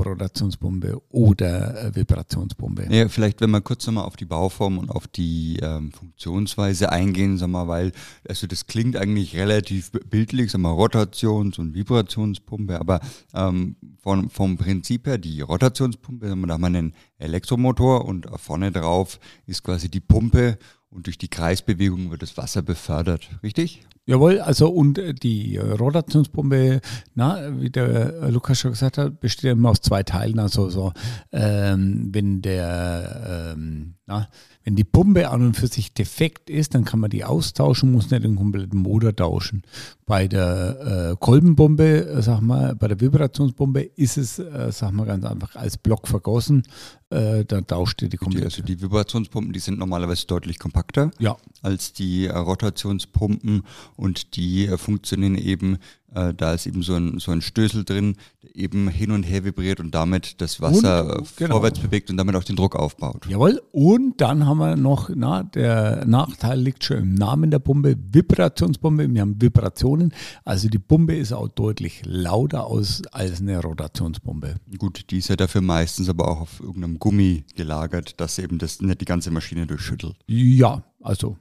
Rotationspumpe 0.91 1.01
oder 1.09 1.85
äh, 1.85 1.95
Vibrationspumpe. 1.95 2.87
Ja, 2.89 3.07
vielleicht, 3.07 3.41
wenn 3.41 3.51
wir 3.51 3.61
kurz 3.61 3.85
nochmal 3.85 4.05
auf 4.05 4.15
die 4.15 4.25
Bauform 4.25 4.77
und 4.77 4.89
auf 4.89 5.07
die 5.07 5.59
ähm, 5.61 5.91
Funktionsweise 5.91 6.91
eingehen, 6.91 7.37
sag 7.37 7.49
mal, 7.49 7.67
weil, 7.67 7.91
also 8.27 8.47
das 8.47 8.67
klingt 8.67 8.95
eigentlich 8.95 9.35
relativ 9.35 9.91
bildlich, 9.91 10.51
sag 10.51 10.61
mal, 10.61 10.71
Rotations- 10.71 11.59
und 11.59 11.73
Vibrationspumpe, 11.73 12.79
aber 12.79 12.99
ähm, 13.33 13.75
von, 14.01 14.29
vom 14.29 14.57
Prinzip 14.57 15.07
her, 15.07 15.17
die 15.17 15.41
Rotationspumpe, 15.41 16.27
sag 16.27 16.35
mal, 16.35 16.47
da 16.47 16.53
haben 16.55 16.61
wir 16.61 16.67
einen 16.67 16.93
Elektromotor 17.17 18.05
und 18.05 18.27
vorne 18.37 18.71
drauf 18.71 19.19
ist 19.45 19.63
quasi 19.63 19.89
die 19.89 19.99
Pumpe 19.99 20.57
und 20.91 21.07
durch 21.07 21.17
die 21.17 21.29
Kreisbewegung 21.29 22.11
wird 22.11 22.21
das 22.21 22.37
Wasser 22.37 22.61
befördert, 22.61 23.29
richtig? 23.43 23.81
Jawohl, 24.05 24.39
also 24.39 24.69
und 24.69 24.97
äh, 24.97 25.13
die 25.13 25.55
äh, 25.55 25.61
Rotationspumpe, 25.61 26.81
na, 27.15 27.59
wie 27.61 27.69
der 27.69 28.23
äh, 28.23 28.29
Lukas 28.29 28.59
schon 28.59 28.71
gesagt 28.71 28.97
hat, 28.97 29.19
besteht 29.19 29.51
immer 29.51 29.69
aus 29.69 29.81
zwei 29.81 30.03
Teilen. 30.03 30.39
Also 30.39 30.69
so, 30.69 30.91
ähm, 31.31 32.09
wenn 32.11 32.41
der, 32.41 33.53
ähm, 33.55 33.93
na, 34.07 34.27
wenn 34.63 34.75
die 34.75 34.83
Pumpe 34.83 35.29
an 35.29 35.41
und 35.41 35.57
für 35.57 35.67
sich 35.67 35.93
defekt 35.93 36.49
ist, 36.49 36.75
dann 36.75 36.85
kann 36.85 36.99
man 36.99 37.09
die 37.09 37.23
austauschen, 37.23 37.91
muss 37.91 38.11
nicht 38.11 38.23
den 38.23 38.35
kompletten 38.35 38.79
Motor 38.79 39.15
tauschen. 39.15 39.63
Bei 40.05 40.27
der 40.27 41.11
äh, 41.11 41.15
Kolbenpumpe, 41.19 42.07
äh, 42.09 42.21
sag 42.21 42.41
mal, 42.41 42.75
bei 42.75 42.87
der 42.87 42.99
Vibrationspumpe 42.99 43.81
ist 43.81 44.17
es, 44.17 44.39
äh, 44.39 44.71
sag 44.71 44.91
mal 44.91 45.05
ganz 45.05 45.25
einfach, 45.25 45.55
als 45.55 45.77
Block 45.77 46.07
vergossen. 46.07 46.63
Äh, 47.09 47.43
da 47.45 47.61
tauscht 47.61 48.01
ihr 48.01 48.07
die 48.07 48.11
Die, 48.11 48.17
komplett. 48.17 48.45
also 48.45 48.61
die 48.61 48.81
Vibrationspumpen, 48.81 49.51
die 49.51 49.59
sind 49.59 49.79
normalerweise 49.79 50.27
deutlich 50.27 50.59
kompakter. 50.59 51.11
ja, 51.19 51.35
als 51.61 51.93
die 51.93 52.27
äh, 52.27 52.35
Rotationspumpen 52.37 53.63
und 53.95 54.35
die 54.35 54.67
äh, 54.67 54.77
funktionieren 54.77 55.35
eben, 55.35 55.77
äh, 56.13 56.33
da 56.33 56.53
ist 56.53 56.67
eben 56.67 56.83
so 56.83 56.95
ein, 56.95 57.19
so 57.19 57.31
ein 57.31 57.41
Stößel 57.41 57.85
drin, 57.85 58.15
der 58.43 58.55
eben 58.55 58.89
hin 58.89 59.11
und 59.11 59.23
her 59.23 59.43
vibriert 59.43 59.79
und 59.79 59.95
damit 59.95 60.41
das 60.41 60.61
Wasser 60.61 61.17
Und, 61.19 61.37
genau. 61.37 61.55
vorwärts 61.55 61.79
bewegt 61.79 62.09
und 62.09 62.17
damit 62.17 62.35
auch 62.35 62.43
den 62.43 62.55
Druck 62.55 62.75
aufbaut. 62.75 63.25
Jawohl, 63.27 63.61
und 63.71 64.19
dann 64.19 64.45
haben 64.45 64.57
wir 64.57 64.75
noch, 64.75 65.09
na, 65.13 65.43
der 65.43 66.05
Nachteil 66.05 66.59
liegt 66.59 66.83
schon 66.83 66.97
im 66.97 67.13
Namen 67.13 67.51
der 67.51 67.59
Pumpe, 67.59 67.95
Vibrationspumpe. 68.11 69.13
Wir 69.13 69.21
haben 69.21 69.41
Vibrationen, 69.41 70.13
also 70.43 70.67
die 70.67 70.79
Pumpe 70.79 71.15
ist 71.15 71.31
auch 71.33 71.47
deutlich 71.47 72.01
lauter 72.05 72.65
aus 72.65 73.01
als 73.11 73.41
eine 73.41 73.61
Rotationspumpe. 73.61 74.55
Gut, 74.77 75.05
die 75.09 75.19
ist 75.19 75.29
ja 75.29 75.35
dafür 75.35 75.61
meistens 75.61 76.09
aber 76.09 76.27
auch 76.27 76.41
auf 76.41 76.59
irgendeinem 76.59 76.99
Gummi 76.99 77.45
gelagert, 77.55 78.19
dass 78.19 78.37
eben 78.37 78.57
das 78.57 78.81
nicht 78.81 79.01
die 79.01 79.05
ganze 79.05 79.31
Maschine 79.31 79.67
durchschüttelt. 79.67 80.15
Ja, 80.27 80.83
also 81.01 81.37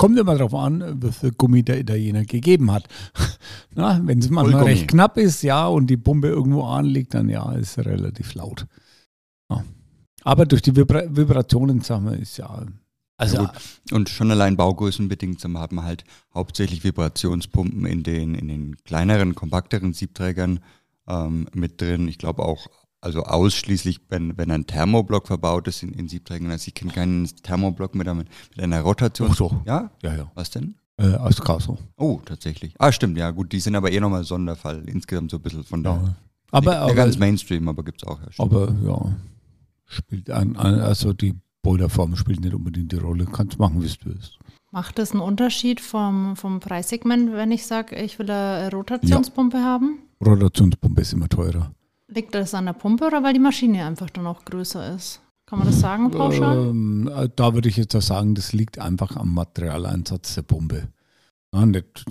kommt 0.00 0.18
immer 0.18 0.34
darauf 0.34 0.54
an, 0.54 1.02
wie 1.02 1.12
viel 1.12 1.32
Gummi 1.32 1.62
der 1.62 1.78
Italiener 1.78 2.24
gegeben 2.24 2.72
hat. 2.72 2.88
wenn 3.74 4.18
es 4.18 4.30
manchmal 4.30 4.52
Vollgummi. 4.52 4.64
recht 4.64 4.88
knapp 4.88 5.18
ist, 5.18 5.42
ja, 5.42 5.66
und 5.66 5.88
die 5.88 5.98
Pumpe 5.98 6.28
irgendwo 6.28 6.62
anliegt, 6.62 7.12
dann 7.12 7.28
ja, 7.28 7.52
ist 7.52 7.76
relativ 7.76 8.32
laut. 8.32 8.66
Ja. 9.50 9.62
Aber 10.24 10.46
durch 10.46 10.62
die 10.62 10.74
Vibra 10.74 11.02
Vibrationen, 11.06 11.82
sagen 11.82 12.06
wir, 12.06 12.18
ist 12.18 12.38
ja, 12.38 12.64
also 13.18 13.42
Ja, 13.42 13.52
Und 13.92 14.08
schon 14.08 14.30
allein 14.30 14.56
baugrößenbedingt 14.56 15.44
haben 15.44 15.74
wir 15.74 15.82
halt 15.82 16.04
hauptsächlich 16.34 16.82
Vibrationspumpen 16.82 17.84
in 17.84 18.02
den, 18.02 18.34
in 18.34 18.48
den 18.48 18.76
kleineren, 18.84 19.34
kompakteren 19.34 19.92
Siebträgern 19.92 20.60
ähm, 21.08 21.46
mit 21.52 21.78
drin. 21.78 22.08
Ich 22.08 22.16
glaube 22.16 22.42
auch, 22.42 22.68
also 23.00 23.22
ausschließlich, 23.24 24.00
wenn, 24.08 24.36
wenn 24.36 24.50
ein 24.50 24.66
Thermoblock 24.66 25.26
verbaut 25.26 25.66
ist 25.68 25.82
in, 25.82 25.92
in 25.94 26.08
Siebträgern. 26.08 26.50
Also 26.50 26.68
ich 26.68 26.74
kenne 26.74 26.92
keinen 26.92 27.24
Thermoblock 27.42 27.94
mit, 27.94 28.06
einer- 28.08 28.24
mit 28.24 28.28
einer 28.58 28.80
Rotation. 28.82 29.28
Ach 29.32 29.36
so. 29.36 29.62
Ja? 29.66 29.90
ja, 30.02 30.14
ja, 30.14 30.30
Was 30.34 30.50
denn? 30.50 30.74
äh, 30.98 31.14
aus 31.14 31.40
Kassel. 31.40 31.78
Oh, 31.96 32.20
tatsächlich. 32.24 32.74
Ah, 32.78 32.92
stimmt, 32.92 33.16
ja 33.16 33.30
gut, 33.30 33.52
die 33.52 33.60
sind 33.60 33.74
aber 33.74 33.90
eh 33.90 34.00
nochmal 34.00 34.24
Sonderfall. 34.24 34.82
Insgesamt 34.86 35.30
so 35.30 35.38
ein 35.38 35.42
bisschen 35.42 35.64
von 35.64 35.82
der. 35.82 35.92
Ja. 35.92 36.14
Aber, 36.50 36.70
nicht, 36.70 36.76
aber, 36.78 36.86
nicht 36.88 36.96
ganz 36.96 37.18
Mainstream, 37.18 37.68
aber 37.68 37.82
gibt's 37.84 38.04
auch. 38.04 38.20
Ja, 38.20 38.26
aber 38.38 38.74
ja, 38.84 39.16
spielt 39.86 40.28
an, 40.30 40.56
an, 40.56 40.80
also 40.80 41.12
die 41.12 41.34
Boilerform 41.62 42.16
spielt 42.16 42.40
nicht 42.40 42.54
unbedingt 42.54 42.92
die 42.92 42.96
Rolle. 42.96 43.24
Kannst 43.26 43.58
machen, 43.58 43.82
wie 43.82 43.86
du 43.88 43.94
willst. 44.04 44.38
Macht 44.72 44.98
das 44.98 45.12
einen 45.12 45.20
Unterschied 45.20 45.80
vom, 45.80 46.36
vom 46.36 46.60
Preissegment, 46.60 47.32
wenn 47.32 47.50
ich 47.50 47.66
sage, 47.66 47.96
ich 47.96 48.18
will 48.18 48.30
eine 48.30 48.70
Rotationspumpe 48.70 49.58
haben? 49.58 49.98
Rotationspumpe 50.24 51.00
ist 51.00 51.12
immer 51.12 51.28
teurer. 51.28 51.72
Liegt 52.12 52.34
das 52.34 52.54
an 52.54 52.66
der 52.66 52.72
Pumpe 52.72 53.06
oder 53.06 53.22
weil 53.22 53.32
die 53.32 53.40
Maschine 53.40 53.84
einfach 53.84 54.10
dann 54.10 54.26
auch 54.26 54.44
größer 54.44 54.94
ist? 54.94 55.20
Kann 55.46 55.58
man 55.58 55.68
das 55.68 55.80
sagen 55.80 56.10
pauschal? 56.10 56.68
Ähm, 56.68 57.10
äh, 57.12 57.28
da 57.34 57.54
würde 57.54 57.68
ich 57.68 57.76
jetzt 57.76 57.94
auch 57.96 58.02
sagen, 58.02 58.34
das 58.34 58.52
liegt 58.52 58.78
einfach 58.78 59.16
am 59.16 59.34
Materialeinsatz 59.34 60.34
der 60.34 60.42
Pumpe. 60.42 60.88
Ja, 61.52 61.66
nicht 61.66 62.04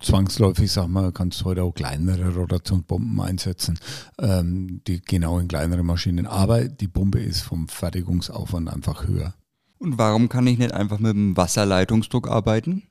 zwangsläufig, 0.00 0.72
sag 0.72 0.88
mal, 0.88 1.12
kannst 1.12 1.40
du 1.40 1.44
heute 1.46 1.62
auch 1.62 1.74
kleinere 1.74 2.34
Rotationspumpen 2.34 3.20
einsetzen, 3.20 3.78
ähm, 4.18 4.80
die 4.86 5.00
genau 5.02 5.38
in 5.38 5.48
kleinere 5.48 5.82
Maschinen. 5.82 6.26
Aber 6.26 6.64
die 6.64 6.88
Pumpe 6.88 7.20
ist 7.20 7.42
vom 7.42 7.68
Fertigungsaufwand 7.68 8.70
einfach 8.70 9.06
höher. 9.06 9.34
Und 9.78 9.98
warum 9.98 10.28
kann 10.28 10.46
ich 10.46 10.58
nicht 10.58 10.72
einfach 10.72 10.98
mit 10.98 11.12
dem 11.12 11.36
Wasserleitungsdruck 11.36 12.28
arbeiten? 12.28 12.84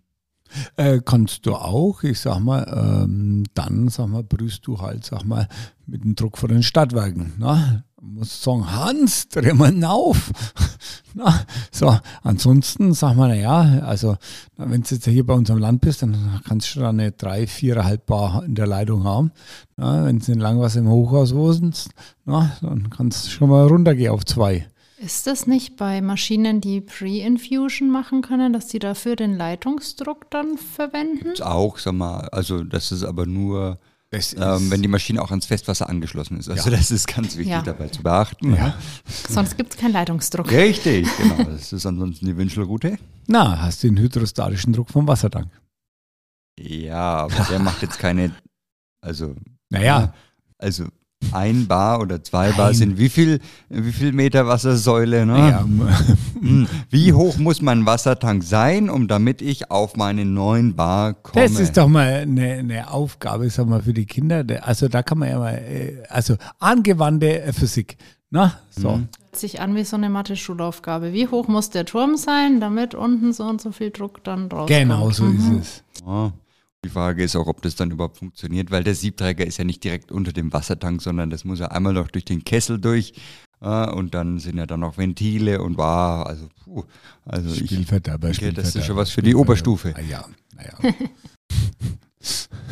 Äh, 0.75 1.00
kannst 1.03 1.46
du 1.46 1.55
auch, 1.55 2.03
ich 2.03 2.20
sag 2.20 2.39
mal, 2.39 3.03
ähm, 3.05 3.43
dann, 3.53 3.88
sag 3.89 4.08
mal, 4.08 4.24
brühst 4.24 4.65
du 4.67 4.79
halt, 4.79 5.05
sag 5.05 5.24
mal, 5.24 5.48
mit 5.86 6.03
dem 6.03 6.15
Druck 6.15 6.38
von 6.38 6.50
den 6.50 6.63
Stadtwerken. 6.63 7.34
Ne? 7.38 7.84
muss 8.01 8.41
sagen, 8.41 8.72
Hans, 8.72 9.29
dreh 9.29 9.53
mal 9.53 9.84
auf. 9.84 10.31
Na, 11.13 11.41
so, 11.72 11.98
ansonsten 12.24 12.93
sag 12.93 13.15
mal, 13.15 13.27
naja, 13.27 13.84
also 13.86 14.17
wenn 14.58 14.81
du 14.81 14.96
jetzt 14.96 15.05
hier 15.05 15.25
bei 15.25 15.34
uns 15.34 15.51
am 15.51 15.58
Land 15.58 15.81
bist, 15.81 16.01
dann 16.01 16.41
kannst 16.48 16.75
du 16.75 16.79
da 16.79 16.89
eine 16.89 17.12
3, 17.12 17.43
4,5 17.43 17.98
Bar 18.05 18.43
in 18.46 18.55
der 18.55 18.67
Leitung 18.67 19.03
haben. 19.03 19.31
Na, 19.77 20.05
wenn 20.05 20.20
du 20.20 20.31
in 20.31 20.39
Langwasser 20.39 20.79
im 20.79 20.89
Hochhaus 20.89 21.36
wohnst, 21.36 21.89
na, 22.25 22.51
dann 22.62 22.89
kannst 22.89 23.25
du 23.25 23.29
schon 23.29 23.50
mal 23.50 23.67
runtergehen 23.67 24.12
auf 24.12 24.25
2. 24.25 24.67
Ist 25.03 25.25
das 25.25 25.48
nicht 25.48 25.77
bei 25.77 26.00
Maschinen, 26.01 26.62
die 26.62 26.79
Pre-Infusion 26.79 27.89
machen 27.89 28.22
können, 28.22 28.53
dass 28.53 28.67
die 28.67 28.77
dafür 28.79 29.15
den 29.15 29.36
Leitungsdruck 29.36 30.29
dann 30.29 30.58
verwenden? 30.60 31.24
Gibt's 31.24 31.41
auch, 31.41 31.79
sag 31.79 31.93
mal, 31.93 32.29
also 32.31 32.63
das 32.63 32.91
ist 32.91 33.03
aber 33.03 33.25
nur, 33.25 33.79
Das 34.12 34.34
ähm, 34.34 34.70
wenn 34.70 34.81
die 34.84 34.88
Maschine 34.88 35.22
auch 35.22 35.31
ans 35.31 35.46
Festwasser 35.48 35.89
angeschlossen 35.89 36.38
ist. 36.38 36.50
Also 36.50 36.70
Ja. 36.70 36.77
das 36.77 36.91
ist 36.91 37.08
ganz 37.08 37.29
wichtig 37.36 37.48
Ja. 37.53 37.62
dabei 37.63 37.88
zu 37.88 38.03
beachten. 38.03 38.53
ja. 38.53 38.75
Sonst 39.27 39.58
gibt 39.58 39.74
es 39.74 39.79
keinen 39.79 39.93
Leitungsdruck. 39.93 40.51
Richtig, 40.51 41.08
genau. 41.17 41.43
Das 41.46 41.74
ist 41.74 41.86
ansonsten 41.86 42.25
die 42.27 42.38
Wünschelroute. 42.38 43.00
Na, 43.27 43.60
hast 43.62 43.81
du 43.84 43.88
den 43.88 43.98
hydrostatischen 43.98 44.74
Druck 44.74 44.89
vom 44.91 45.08
Wassertank. 45.08 45.50
Ja, 46.60 47.24
aber 47.24 47.43
der 47.50 47.60
macht 47.60 47.81
jetzt 47.81 47.98
keine, 47.98 48.36
also, 49.01 49.36
Naja, 49.70 50.13
also 50.60 50.86
ein 51.32 51.68
Bar 51.68 52.00
oder 52.01 52.24
zwei 52.24 52.51
Bar 52.51 52.68
Nein. 52.68 52.75
sind 52.75 52.98
wie 52.98 53.10
viel, 53.10 53.40
wie 53.70 53.92
viel 53.92 54.12
Meter 54.12 54.48
Wassersäule, 54.48 55.25
ne? 55.25 55.38
ja, 55.38 55.66
Hm, 56.42 56.68
Wie 56.90 57.13
hoch 57.13 57.38
muss 57.38 57.62
mein 57.62 57.86
Wassertank 57.86 58.44
sein, 58.44 58.90
um 58.90 59.08
damit 59.08 59.42
ich 59.42 59.70
auf 59.72 59.96
meine 59.96 60.25
neuen 60.25 60.75
Bar 60.75 61.13
komme? 61.13 61.46
Das 61.46 61.60
ist 61.60 61.78
doch 61.78 61.88
mal 61.88 62.08
eine, 62.22 62.54
eine 62.54 62.92
Aufgabe, 62.92 63.50
sag 63.50 63.68
mal, 63.68 63.82
für 63.84 63.94
die 63.94 64.06
Kinder. 64.06 64.44
Der- 64.44 64.68
Also 64.68 64.88
da 64.88 65.04
kann 65.04 65.20
man 65.20 65.30
ja 65.30 65.38
mal, 65.40 65.54
äh, 65.54 66.04
also 66.10 66.36
angewandte 66.60 67.42
äh, 67.44 67.54
Physik. 67.54 67.98
Na, 68.32 68.54
so. 68.70 68.90
Mhm. 68.92 69.08
Hört 69.32 69.36
sich 69.36 69.62
an 69.62 69.75
wie 69.75 69.84
so 69.84 69.96
eine 69.98 70.10
Mathe-Schulaufgabe. 70.10 71.13
Wie 71.13 71.28
hoch 71.28 71.48
muss 71.48 71.70
der 71.70 71.86
Turm 71.86 72.18
sein, 72.18 72.60
damit 72.60 72.96
unten 72.96 73.34
so 73.34 73.44
und 73.44 73.62
so 73.62 73.72
viel 73.72 73.92
Druck 73.92 74.24
dann 74.24 74.44
rauskommt? 74.48 74.68
Genau 74.70 75.10
so 75.12 75.25
Mhm. 75.25 75.60
ist 75.60 75.84
es. 76.00 76.01
Ja. 76.06 76.32
Die 76.84 76.90
Frage 76.90 77.24
ist 77.24 77.36
auch, 77.36 77.46
ob 77.46 77.62
das 77.62 77.76
dann 77.76 77.92
überhaupt 77.92 78.18
funktioniert, 78.18 78.72
weil 78.72 78.84
der 78.84 78.96
Siebträger 78.96 79.46
ist 79.46 79.58
ja 79.58 79.64
nicht 79.64 79.84
direkt 79.84 80.12
unter 80.12 80.34
dem 80.34 80.52
Wassertank, 80.52 81.02
sondern 81.02 81.30
das 81.30 81.46
muss 81.46 81.60
ja 81.60 81.68
einmal 81.68 81.94
noch 81.94 82.08
durch 82.08 82.26
den 82.26 82.44
Kessel 82.44 82.80
durch 82.80 83.14
äh, 83.62 83.88
und 83.92 84.16
dann 84.16 84.40
sind 84.40 84.58
ja 84.58 84.66
dann 84.66 84.80
noch 84.80 84.98
Ventile 84.98 85.62
und 85.62 85.78
war, 85.78 86.26
also 86.26 86.50
puh, 86.64 86.84
also 87.24 87.54
ich, 87.54 87.66
Spielverderber, 87.66 88.32
denke, 88.32 88.54
das 88.54 88.76
ist 88.76 88.86
schon 88.86 88.96
was 88.96 89.12
für 89.12 89.22
die. 89.22 89.36
Oberstufe. 89.36 89.94
Ah, 89.96 90.02
ja, 90.02 90.26
naja. 90.56 90.96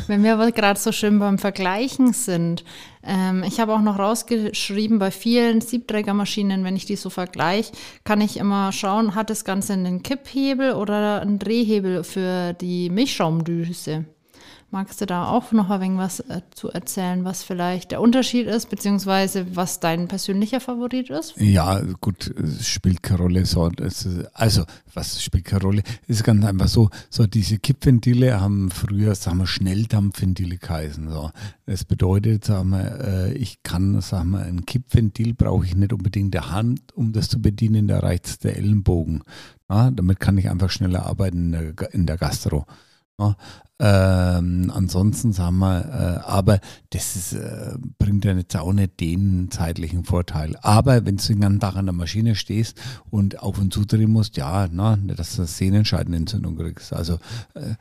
Wenn 0.08 0.24
wir 0.24 0.34
aber 0.34 0.50
gerade 0.50 0.78
so 0.78 0.90
schön 0.90 1.20
beim 1.20 1.38
Vergleichen 1.38 2.12
sind, 2.12 2.64
ähm, 3.02 3.42
ich 3.46 3.60
habe 3.60 3.74
auch 3.74 3.80
noch 3.80 3.98
rausgeschrieben, 3.98 4.98
bei 4.98 5.10
vielen 5.10 5.60
Siebträgermaschinen, 5.60 6.64
wenn 6.64 6.76
ich 6.76 6.86
die 6.86 6.96
so 6.96 7.10
vergleiche, 7.10 7.72
kann 8.04 8.20
ich 8.20 8.36
immer 8.36 8.72
schauen, 8.72 9.14
hat 9.14 9.30
das 9.30 9.44
Ganze 9.44 9.72
einen 9.72 10.02
Kipphebel 10.02 10.72
oder 10.72 11.22
einen 11.22 11.38
Drehhebel 11.38 12.04
für 12.04 12.52
die 12.52 12.90
Milchschaumdüse. 12.90 14.04
Magst 14.72 15.00
du 15.00 15.06
da 15.06 15.26
auch 15.26 15.50
noch 15.50 15.68
ein 15.68 15.80
wenig 15.80 15.98
was 15.98 16.20
äh, 16.20 16.42
zu 16.52 16.70
erzählen, 16.70 17.24
was 17.24 17.42
vielleicht 17.42 17.90
der 17.90 18.00
Unterschied 18.00 18.46
ist, 18.46 18.70
beziehungsweise 18.70 19.56
was 19.56 19.80
dein 19.80 20.06
persönlicher 20.06 20.60
Favorit 20.60 21.10
ist? 21.10 21.34
Ja, 21.38 21.80
gut, 22.00 22.28
es 22.28 22.68
spielt 22.68 23.02
keine 23.02 23.18
Rolle. 23.18 23.46
So, 23.46 23.66
ist, 23.66 24.06
also, 24.32 24.62
was 24.94 25.20
spielt 25.20 25.46
keine 25.46 25.62
Rolle? 25.62 25.82
Es 26.06 26.18
ist 26.18 26.24
ganz 26.24 26.44
einfach 26.44 26.68
so, 26.68 26.88
so 27.08 27.26
diese 27.26 27.58
Kippventile 27.58 28.40
haben 28.40 28.70
früher, 28.70 29.16
sagen 29.16 29.38
wir, 29.38 29.48
Schnelldampfventile 29.48 30.58
geheißen. 30.58 31.10
So. 31.10 31.32
Das 31.66 31.84
bedeutet, 31.84 32.44
sagen 32.44 32.70
wir, 32.70 33.00
äh, 33.00 33.32
ich 33.32 33.64
kann, 33.64 34.00
sagen 34.00 34.30
wir, 34.30 34.42
ein 34.42 34.66
Kippventil 34.66 35.34
brauche 35.34 35.66
ich 35.66 35.74
nicht 35.74 35.92
unbedingt 35.92 36.32
der 36.32 36.52
Hand, 36.52 36.92
um 36.94 37.12
das 37.12 37.28
zu 37.28 37.42
bedienen, 37.42 37.88
da 37.88 37.98
reicht 37.98 38.44
der 38.44 38.56
Ellenbogen. 38.56 39.24
Ja, 39.68 39.90
damit 39.90 40.20
kann 40.20 40.38
ich 40.38 40.48
einfach 40.48 40.70
schneller 40.70 41.06
arbeiten 41.06 41.52
in 41.52 41.74
der, 41.76 41.94
in 41.94 42.06
der 42.06 42.18
Gastro. 42.18 42.66
Ja, 43.20 43.36
ähm, 43.80 44.72
ansonsten 44.74 45.32
sagen 45.32 45.58
wir, 45.58 45.84
äh, 45.84 46.26
aber 46.26 46.58
das 46.90 47.16
ist, 47.16 47.32
äh, 47.34 47.76
bringt 47.98 48.24
ja 48.24 48.32
jetzt 48.32 48.56
auch 48.56 48.72
nicht 48.72 48.98
den 48.98 49.50
zeitlichen 49.50 50.04
Vorteil. 50.04 50.56
Aber 50.62 51.04
wenn 51.04 51.16
du 51.16 51.26
den 51.26 51.40
ganzen 51.40 51.60
Tag 51.60 51.76
an 51.76 51.84
der 51.84 51.94
Maschine 51.94 52.34
stehst 52.34 52.80
und 53.10 53.40
auf 53.40 53.58
und 53.58 53.74
zudrehen 53.74 54.10
musst, 54.10 54.38
ja, 54.38 54.68
na, 54.70 54.96
nicht, 54.96 55.18
dass 55.18 55.36
du 55.36 55.42
eine 55.42 55.48
Sehnenscheidenentzündung 55.48 56.56
kriegst. 56.56 56.94
Also, 56.94 57.18
äh, 57.54 57.74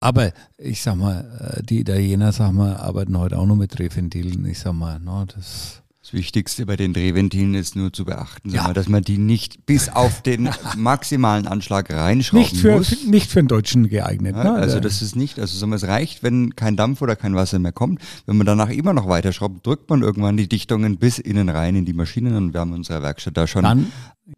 aber 0.00 0.32
ich 0.58 0.82
sag 0.82 0.96
mal, 0.96 1.56
äh, 1.56 1.62
die 1.62 1.80
Italiener, 1.80 2.32
sag 2.32 2.52
mal, 2.52 2.76
arbeiten 2.76 3.16
heute 3.18 3.38
auch 3.38 3.46
noch 3.46 3.56
mit 3.56 3.78
Drehventilen. 3.78 4.44
Ich 4.44 4.58
sag 4.58 4.74
mal, 4.74 5.00
na, 5.02 5.24
das 5.24 5.83
Das 6.04 6.12
Wichtigste 6.12 6.66
bei 6.66 6.76
den 6.76 6.92
Drehventilen 6.92 7.54
ist 7.54 7.76
nur 7.76 7.90
zu 7.90 8.04
beachten, 8.04 8.50
Ja. 8.50 8.64
mal, 8.64 8.74
dass 8.74 8.88
man 8.90 9.02
die 9.02 9.16
nicht 9.16 9.64
bis 9.64 9.88
auf 9.94 10.20
den 10.20 10.50
maximalen 10.76 11.46
Anschlag 11.46 11.90
reinschrauben 11.90 12.42
nicht 12.42 12.60
für, 12.60 12.76
muss. 12.76 13.06
nicht 13.06 13.30
für 13.30 13.38
einen 13.38 13.48
Deutschen 13.48 13.88
geeignet. 13.88 14.36
Ja, 14.36 14.44
ne? 14.44 14.52
also 14.52 14.80
das 14.80 15.00
ist 15.00 15.16
nicht, 15.16 15.38
also 15.38 15.56
sagen 15.56 15.72
wir, 15.72 15.76
es 15.76 15.84
reicht, 15.84 16.22
wenn 16.22 16.54
kein 16.56 16.76
Dampf 16.76 17.00
oder 17.00 17.16
kein 17.16 17.34
Wasser 17.34 17.58
mehr 17.58 17.72
kommt. 17.72 18.02
Wenn 18.26 18.36
man 18.36 18.44
danach 18.46 18.68
immer 18.68 18.92
noch 18.92 19.08
weiter 19.08 19.32
schraubt, 19.32 19.66
drückt 19.66 19.88
man 19.88 20.02
irgendwann 20.02 20.36
die 20.36 20.46
Dichtungen 20.46 20.98
bis 20.98 21.18
innen 21.18 21.48
rein 21.48 21.74
in 21.74 21.86
die 21.86 21.94
Maschinen 21.94 22.36
und 22.36 22.52
wir 22.52 22.60
haben 22.60 22.72
in 22.72 22.76
unserer 22.80 23.00
Werkstatt 23.02 23.38
da 23.38 23.46
schon 23.46 23.62
dann, 23.62 23.86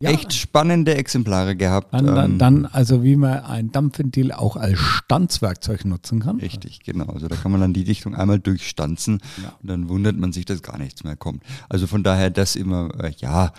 ja, 0.00 0.10
echt 0.10 0.32
spannende 0.34 0.96
Exemplare 0.96 1.54
gehabt. 1.54 1.94
Dann, 1.94 2.06
dann, 2.06 2.30
Ähm, 2.32 2.38
dann, 2.38 2.66
also 2.66 3.04
wie 3.04 3.14
man 3.16 3.40
ein 3.44 3.70
Dampfventil 3.70 4.32
auch 4.32 4.56
als 4.56 4.78
Stanzwerkzeug 4.80 5.84
nutzen 5.84 6.20
kann. 6.20 6.40
Richtig, 6.40 6.80
genau. 6.84 7.06
Also 7.06 7.28
da 7.28 7.36
kann 7.36 7.52
man 7.52 7.60
dann 7.60 7.72
die 7.72 7.84
Dichtung 7.84 8.14
einmal 8.16 8.40
durchstanzen 8.40 9.20
und 9.62 9.70
dann 9.70 9.88
wundert 9.88 10.16
man 10.16 10.32
sich, 10.32 10.44
dass 10.44 10.62
gar 10.62 10.78
nichts 10.78 11.04
mehr 11.04 11.14
kommt. 11.16 11.42
Also 11.68 11.86
von 11.86 12.02
daher 12.02 12.30
das 12.30 12.56
immer, 12.56 12.88
äh, 13.02 13.12
ja, 13.18 13.52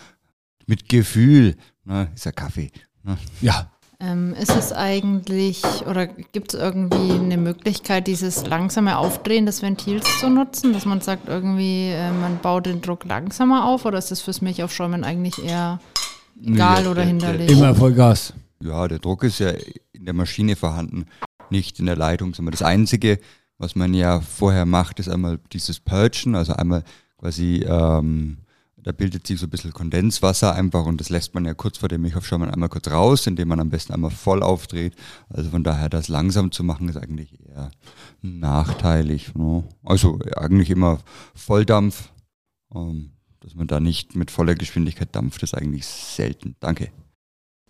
mit 0.66 0.90
Gefühl, 0.90 1.56
ne, 1.86 2.10
ist 2.16 2.26
ja 2.26 2.32
Kaffee. 2.32 2.72
Ne? 3.04 3.18
Ja, 3.42 3.72
Ähm, 4.00 4.36
ist 4.36 4.52
es 4.56 4.74
eigentlich 4.74 5.64
oder 5.90 6.06
gibt 6.06 6.54
es 6.54 6.60
irgendwie 6.60 7.14
eine 7.14 7.38
Möglichkeit, 7.38 8.06
dieses 8.06 8.46
langsame 8.46 8.98
Aufdrehen 9.00 9.48
des 9.48 9.64
Ventils 9.64 10.06
zu 10.20 10.30
nutzen, 10.30 10.72
dass 10.74 10.86
man 10.86 11.02
sagt, 11.02 11.28
irgendwie 11.28 11.88
äh, 11.90 12.12
man 12.12 12.38
baut 12.40 12.68
den 12.68 12.82
Druck 12.82 13.06
langsamer 13.06 13.66
auf 13.66 13.86
oder 13.86 13.98
ist 13.98 14.12
das 14.12 14.22
fürs 14.22 14.42
Milchaufschäumen 14.42 15.04
eigentlich 15.04 15.44
eher 15.44 15.80
egal 16.44 16.84
Ja, 16.84 16.92
oder 16.92 17.02
der- 17.02 17.06
hinderlich? 17.08 17.50
immer 17.50 17.74
Vollgas. 17.74 18.34
Ja, 18.62 18.88
der 18.88 19.00
Druck 19.00 19.24
ist 19.24 19.40
ja 19.40 19.50
in 19.94 20.06
der 20.06 20.14
Maschine 20.14 20.56
vorhanden, 20.56 21.06
nicht 21.50 21.80
in 21.80 21.88
der 21.88 21.96
Leitung. 21.96 22.34
sondern 22.36 22.52
Das 22.52 22.62
Einzige, 22.62 23.20
was 23.58 23.76
man 23.76 23.94
ja 23.96 24.20
vorher 24.22 24.66
macht, 24.68 25.00
ist 25.00 25.10
einmal 25.10 25.40
dieses 25.54 25.80
Purgen, 25.80 26.36
also 26.36 26.54
einmal 26.54 26.84
quasi, 27.18 27.66
ähm, 27.68 28.38
da 28.78 28.92
bildet 28.92 29.28
sich 29.28 29.40
so 29.40 29.48
ein 29.48 29.50
bisschen 29.50 29.74
Kondenswasser 29.74 30.54
einfach 30.54 30.86
und 30.86 31.02
das 31.02 31.10
lässt 31.10 31.34
man 31.34 31.44
ja 31.46 31.54
kurz 31.54 31.78
vor 31.78 31.90
dem 31.90 32.02
Milchaufschäumen 32.04 32.50
einmal 32.50 32.70
kurz 32.70 32.88
raus, 32.90 33.28
indem 33.28 33.50
man 33.50 33.60
am 33.60 33.70
besten 33.70 33.94
einmal 33.94 34.12
voll 34.12 34.42
aufdreht. 34.44 34.96
Also 35.30 35.50
von 35.50 35.64
daher, 35.64 35.90
das 35.90 36.08
langsam 36.08 36.52
zu 36.52 36.64
machen, 36.64 36.88
ist 36.88 36.98
eigentlich 36.98 37.38
eher 37.48 37.72
nachteilig. 38.22 39.36
Ne? 39.36 39.64
Also 39.84 40.20
eigentlich 40.36 40.70
immer 40.70 41.00
Volldampf. 41.36 42.10
Ähm, 42.74 43.12
dass 43.40 43.56
man 43.56 43.68
da 43.68 43.80
nicht 43.80 44.16
mit 44.16 44.30
voller 44.32 44.56
Geschwindigkeit 44.56 45.16
dampft, 45.16 45.42
ist 45.44 45.54
eigentlich 45.54 45.86
selten. 45.86 46.56
Danke. 46.60 46.90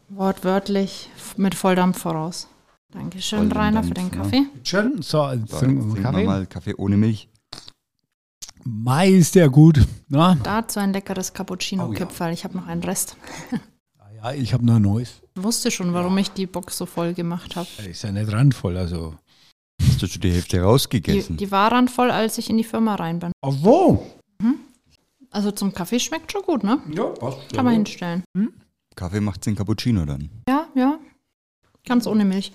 Wortwörtlich 0.09 1.09
mit 1.35 1.53
Volldampf 1.55 1.99
voraus. 1.99 2.47
Dankeschön, 2.91 3.51
Rainer, 3.51 3.83
für 3.83 3.93
den 3.93 4.05
ne? 4.05 4.11
Kaffee. 4.11 4.43
Schön. 4.63 5.01
So, 5.01 5.29
jetzt 5.29 5.51
So, 5.51 5.59
trinken 5.59 5.93
wir 5.93 6.01
Kaffee. 6.01 6.17
wir 6.19 6.25
mal 6.25 6.45
Kaffee 6.47 6.73
ohne 6.75 6.97
Milch. 6.97 7.29
Mai 8.69 9.09
ist 9.09 9.35
der 9.35 9.49
gut. 9.49 9.79
Na? 10.09 10.35
Dazu 10.43 10.79
ein 10.79 10.91
leckeres 10.91 11.31
Oh 11.31 11.33
Cappuccino-Kipferl. 11.37 12.33
Ich 12.33 12.43
habe 12.43 12.57
noch 12.57 12.67
einen 12.67 12.83
Rest. 12.83 13.15
Ja, 14.23 14.31
ich 14.33 14.51
habe 14.51 14.65
noch 14.65 14.77
ein 14.77 14.81
neues. 14.81 15.21
Wusste 15.35 15.69
schon, 15.69 15.93
warum 15.93 16.17
ich 16.17 16.31
die 16.31 16.47
Box 16.47 16.75
so 16.79 16.87
voll 16.87 17.13
gemacht 17.13 17.55
habe. 17.55 17.67
Ist 17.87 18.01
ja 18.01 18.11
nicht 18.11 18.31
randvoll, 18.31 18.75
also. 18.75 19.13
Hast 19.79 20.01
du 20.01 20.07
schon 20.07 20.21
die 20.21 20.31
Hälfte 20.31 20.57
Die, 20.57 20.63
rausgegessen? 20.63 21.37
die 21.37 21.51
war 21.51 21.69
dann 21.69 21.87
voll, 21.87 22.09
als 22.09 22.39
ich 22.39 22.49
in 22.49 22.57
die 22.57 22.63
Firma 22.63 22.95
rein 22.95 23.19
bin. 23.19 23.31
Auf 23.41 23.57
wo? 23.61 24.07
Also 25.29 25.51
zum 25.51 25.71
Kaffee 25.71 25.99
schmeckt 25.99 26.31
schon 26.31 26.41
gut, 26.41 26.63
ne? 26.63 26.79
Ja, 26.91 27.03
passt. 27.03 27.53
Kann 27.53 27.65
man 27.65 27.75
hinstellen. 27.75 28.23
Kaffee 28.95 29.19
macht 29.21 29.45
den 29.45 29.55
Cappuccino 29.55 30.03
dann. 30.05 30.29
Ja, 30.49 30.67
ja. 30.73 30.97
Ganz 31.85 32.07
ohne 32.07 32.25
Milch. 32.25 32.51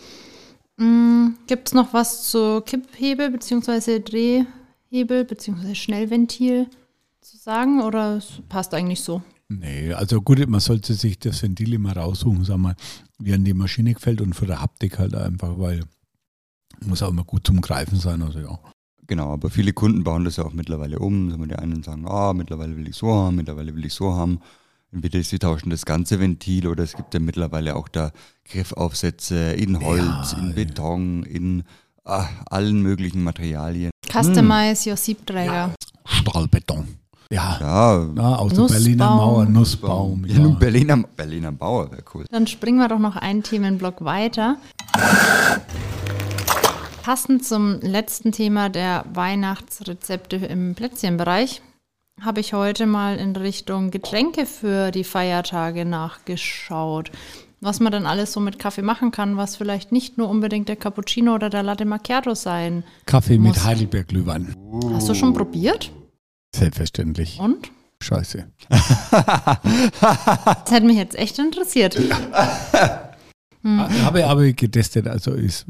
Mm, 0.78 1.28
Gibt 1.47 1.69
es 1.69 1.75
noch 1.75 1.95
was 1.95 2.28
zu 2.28 2.61
Kipphebel 2.62 3.31
bzw. 3.31 4.00
Drehhebel 4.92 5.25
bzw. 5.25 5.75
Schnellventil 5.75 6.66
zu 7.22 7.38
sagen 7.38 7.80
oder 7.80 8.18
es 8.18 8.42
passt 8.50 8.75
eigentlich 8.75 9.00
so? 9.00 9.22
Nee, 9.49 9.92
also 9.94 10.20
gut, 10.20 10.46
man 10.49 10.61
sollte 10.61 10.92
sich 10.94 11.18
das 11.18 11.42
Ventil 11.42 11.72
immer 11.72 11.96
raussuchen, 11.96 12.44
sag 12.44 12.58
mal, 12.58 12.76
wie 13.18 13.32
an 13.32 13.44
die 13.44 13.54
Maschine 13.54 13.94
gefällt 13.94 14.20
und 14.20 14.34
von 14.34 14.49
der 14.49 14.61
Haptik 14.61 14.99
halt 14.99 15.14
einfach, 15.14 15.58
weil 15.58 15.80
muss 16.84 17.02
auch 17.02 17.11
immer 17.11 17.25
gut 17.25 17.46
zum 17.46 17.61
Greifen 17.61 17.99
sein, 17.99 18.22
also 18.22 18.38
ja. 18.40 18.58
Genau, 19.06 19.32
aber 19.32 19.50
viele 19.50 19.72
Kunden 19.72 20.04
bauen 20.04 20.25
das 20.25 20.37
ja 20.37 20.44
auch 20.44 20.52
mittlerweile 20.52 20.99
um. 20.99 21.30
Sagen 21.30 21.42
wir, 21.42 21.49
Die 21.49 21.56
einen 21.56 21.82
sagen, 21.82 22.06
ah, 22.06 22.32
mittlerweile 22.32 22.76
will 22.76 22.88
ich 22.88 22.96
so 22.96 23.12
haben, 23.12 23.37
mittlerweile 23.37 23.75
will 23.75 23.84
ich 23.84 23.94
so 23.94 24.12
haben. 24.12 24.40
Entweder 24.90 25.22
sie 25.22 25.38
tauschen 25.38 25.70
das 25.70 25.87
ganze 25.87 26.20
Ventil 26.20 26.66
oder 26.66 26.84
es 26.84 26.94
gibt 26.94 27.14
ja 27.14 27.20
mittlerweile 27.20 27.76
auch 27.76 27.88
da 27.88 28.12
Griffaufsätze 28.44 29.52
in 29.52 29.82
Holz, 29.82 30.32
Ja, 30.32 30.38
in 30.38 30.49
ja. 30.49 30.54
Beton, 30.54 31.22
in 31.25 31.64
ah, 32.04 32.28
allen 32.46 32.82
möglichen 32.82 33.22
Materialien. 33.22 33.91
Customize 34.12 34.90
your 34.90 34.97
Siebträger. 34.97 35.73
Stahlbeton. 36.04 36.99
Ja, 37.31 37.57
Ja, 37.61 38.07
na, 38.14 38.37
aus 38.37 38.52
der. 38.52 38.64
Berliner 38.66 39.09
Mauer, 39.16 39.47
Nussbaum. 39.47 40.26
ja. 40.26 40.38
nun 40.38 40.59
Berliner, 40.59 40.99
Berliner 41.16 41.50
Bauer 41.52 41.90
wäre 41.90 42.04
cool. 42.14 42.26
Dann 42.31 42.47
springen 42.47 42.78
wir 42.78 42.88
doch 42.88 42.99
noch 42.99 43.16
einen 43.16 43.42
Themenblock 43.42 44.04
weiter. 44.04 44.57
Passend 47.02 47.45
zum 47.45 47.81
letzten 47.81 48.33
Thema 48.33 48.69
der 48.69 49.04
Weihnachtsrezepte 49.14 50.37
im 50.37 50.75
Plätzchenbereich 50.75 51.62
habe 52.21 52.40
ich 52.40 52.52
heute 52.52 52.87
mal 52.87 53.16
in 53.16 53.35
Richtung 53.35 53.90
Getränke 53.90 54.47
für 54.47 54.90
die 54.90 55.02
Feiertage 55.02 55.85
nachgeschaut. 55.85 57.11
Was 57.64 57.78
man 57.78 57.92
dann 57.92 58.07
alles 58.07 58.33
so 58.33 58.40
mit 58.40 58.59
Kaffee 58.59 58.83
machen 58.83 59.12
kann, 59.12 59.37
was 59.37 59.54
vielleicht 59.54 59.92
nicht 59.92 60.19
nur 60.19 60.28
unbedingt 60.28 60.69
der 60.69 60.75
Cappuccino 60.75 61.33
oder 61.37 61.49
der 61.49 61.62
Latte 61.62 61.85
Macchiato 61.85 62.35
sein. 62.35 62.83
Kaffee 63.07 63.38
mit 63.38 63.54
Muss- 63.54 63.64
Heidelberg-Glühwein. 63.64 64.57
Hast 64.92 65.09
du 65.09 65.14
schon 65.14 65.33
probiert? 65.33 65.92
Selbstverständlich. 66.57 67.38
Und? 67.38 67.71
Scheiße. 68.02 68.49
Das 68.69 69.61
hätte 70.71 70.87
mich 70.87 70.97
jetzt 70.97 71.14
echt 71.16 71.38
interessiert. 71.38 71.97
Habe 73.64 74.26
aber 74.26 74.52
getestet, 74.52 75.07
also 75.07 75.31
ist. 75.35 75.66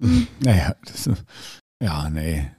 Ähm, 0.00 0.26
naja, 0.40 0.74
das, 0.86 1.10
ja, 1.82 2.08
nee. 2.08 2.50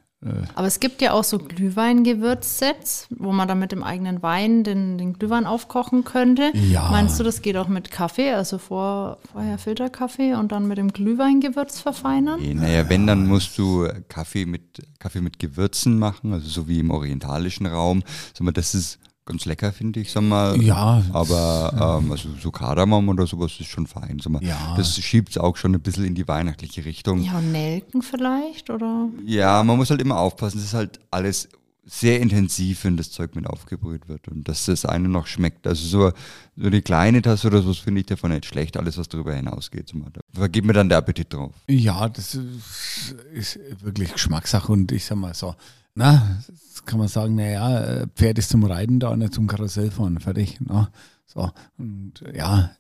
Aber 0.54 0.68
es 0.68 0.82
gibt 0.82 1.02
ja 1.02 1.14
auch 1.14 1.24
so 1.24 1.38
Glühwein-Gewürzsets, 1.38 3.08
wo 3.10 3.32
man 3.32 3.48
dann 3.48 3.60
mit 3.60 3.72
dem 3.72 3.84
eigenen 3.84 4.22
Wein 4.22 4.66
den, 4.66 4.98
den 4.98 5.14
Glühwein 5.14 5.46
aufkochen 5.46 6.04
könnte. 6.04 6.52
Ja. 6.54 6.90
Meinst 6.92 7.18
du, 7.20 7.24
das 7.24 7.42
geht 7.42 7.56
auch 7.56 7.70
mit 7.70 7.90
Kaffee, 7.90 8.34
also 8.34 8.58
vor, 8.58 9.18
vorher 9.32 9.58
Filterkaffee 9.58 10.34
und 10.34 10.52
dann 10.52 10.68
mit 10.68 10.78
dem 10.78 10.92
Glühweingewürz 10.92 11.80
verfeinern? 11.80 12.42
Naja, 12.56 12.90
wenn, 12.90 13.08
dann 13.08 13.28
musst 13.28 13.58
du 13.58 13.88
Kaffee 14.10 14.46
mit, 14.46 14.86
Kaffee 15.00 15.22
mit 15.22 15.40
Gewürzen 15.40 15.98
machen, 15.98 16.34
also 16.34 16.50
so 16.50 16.68
wie 16.68 16.80
im 16.80 16.92
orientalischen 16.92 17.66
Raum. 17.66 18.04
Sag 18.34 18.42
mal, 18.42 18.52
das 18.52 18.76
ist 18.76 19.00
ganz 19.30 19.46
lecker, 19.46 19.72
finde 19.72 20.02
ich, 20.02 20.12
sag 20.12 20.24
mal. 20.24 20.62
Ja. 20.62 21.04
Aber 21.14 22.00
ähm, 22.02 22.12
also 22.12 22.30
so 22.42 22.52
Kardamom 22.52 23.08
oder 23.10 23.26
sowas 23.28 23.54
ist 23.60 23.70
schon 23.70 23.88
fein. 23.88 24.20
Sag 24.22 24.34
mal. 24.34 24.44
Ja. 24.44 24.74
Das 24.76 24.98
schiebt 25.00 25.30
es 25.30 25.38
auch 25.38 25.56
schon 25.56 25.74
ein 25.74 25.82
bisschen 25.82 26.06
in 26.06 26.16
die 26.16 26.28
weihnachtliche 26.28 26.84
Richtung. 26.84 27.22
Ja, 27.22 27.38
und 27.38 27.52
Nelken 27.52 28.02
vielleicht, 28.02 28.70
oder? 28.70 29.08
Ja, 29.26 29.64
man 29.64 29.78
muss 29.78 29.90
halt 29.90 30.02
immer 30.02 30.18
aufpassen, 30.18 30.58
es 30.58 30.66
ist 30.66 30.74
halt 30.74 31.00
alles 31.12 31.48
sehr 31.86 32.20
intensiv, 32.20 32.84
wenn 32.84 32.98
das 32.98 33.10
Zeug 33.10 33.36
mit 33.36 33.48
aufgebrüht 33.48 34.08
wird 34.08 34.28
und 34.28 34.48
dass 34.48 34.66
das 34.66 34.86
eine 34.86 35.10
noch 35.10 35.26
schmeckt. 35.26 35.66
Also 35.66 35.88
so, 35.88 36.12
so 36.56 36.68
eine 36.68 36.82
kleine 36.82 37.22
Tasse 37.22 37.48
oder 37.48 37.62
so 37.62 37.74
finde 37.74 38.02
ich 38.02 38.08
davon 38.08 38.32
nicht 38.32 38.46
schlecht. 38.46 38.78
Alles, 38.78 38.98
was 38.98 39.10
darüber 39.10 39.34
hinausgeht, 39.34 39.92
da 39.94 40.22
vergeht 40.40 40.66
mir 40.66 40.74
dann 40.74 40.90
der 40.90 41.00
Appetit 41.00 41.34
drauf. 41.34 41.54
Ja, 41.68 42.08
das 42.10 42.36
ist, 42.36 43.16
ist 43.34 43.60
wirklich 43.82 44.14
Geschmackssache 44.14 44.72
und 44.72 44.92
ich 44.92 45.06
sag 45.06 45.18
mal 45.18 45.34
so, 45.34 45.56
na, 46.00 46.38
das 46.48 46.86
kann 46.86 46.98
man 46.98 47.10
sagen, 47.10 47.36
naja, 47.36 47.82
äh, 47.82 48.08
Pferd 48.16 48.40
ist 48.40 48.50
zum 48.50 48.64
Reiten 48.64 49.00
da, 49.00 49.16
nicht 49.16 49.34
zum 49.34 49.48
Karussell 49.48 49.92
fahren, 49.92 50.20
fertig. 50.20 50.58
Na, 50.62 50.90
so, 51.26 51.52
und 51.78 52.14
ja, 52.34 52.72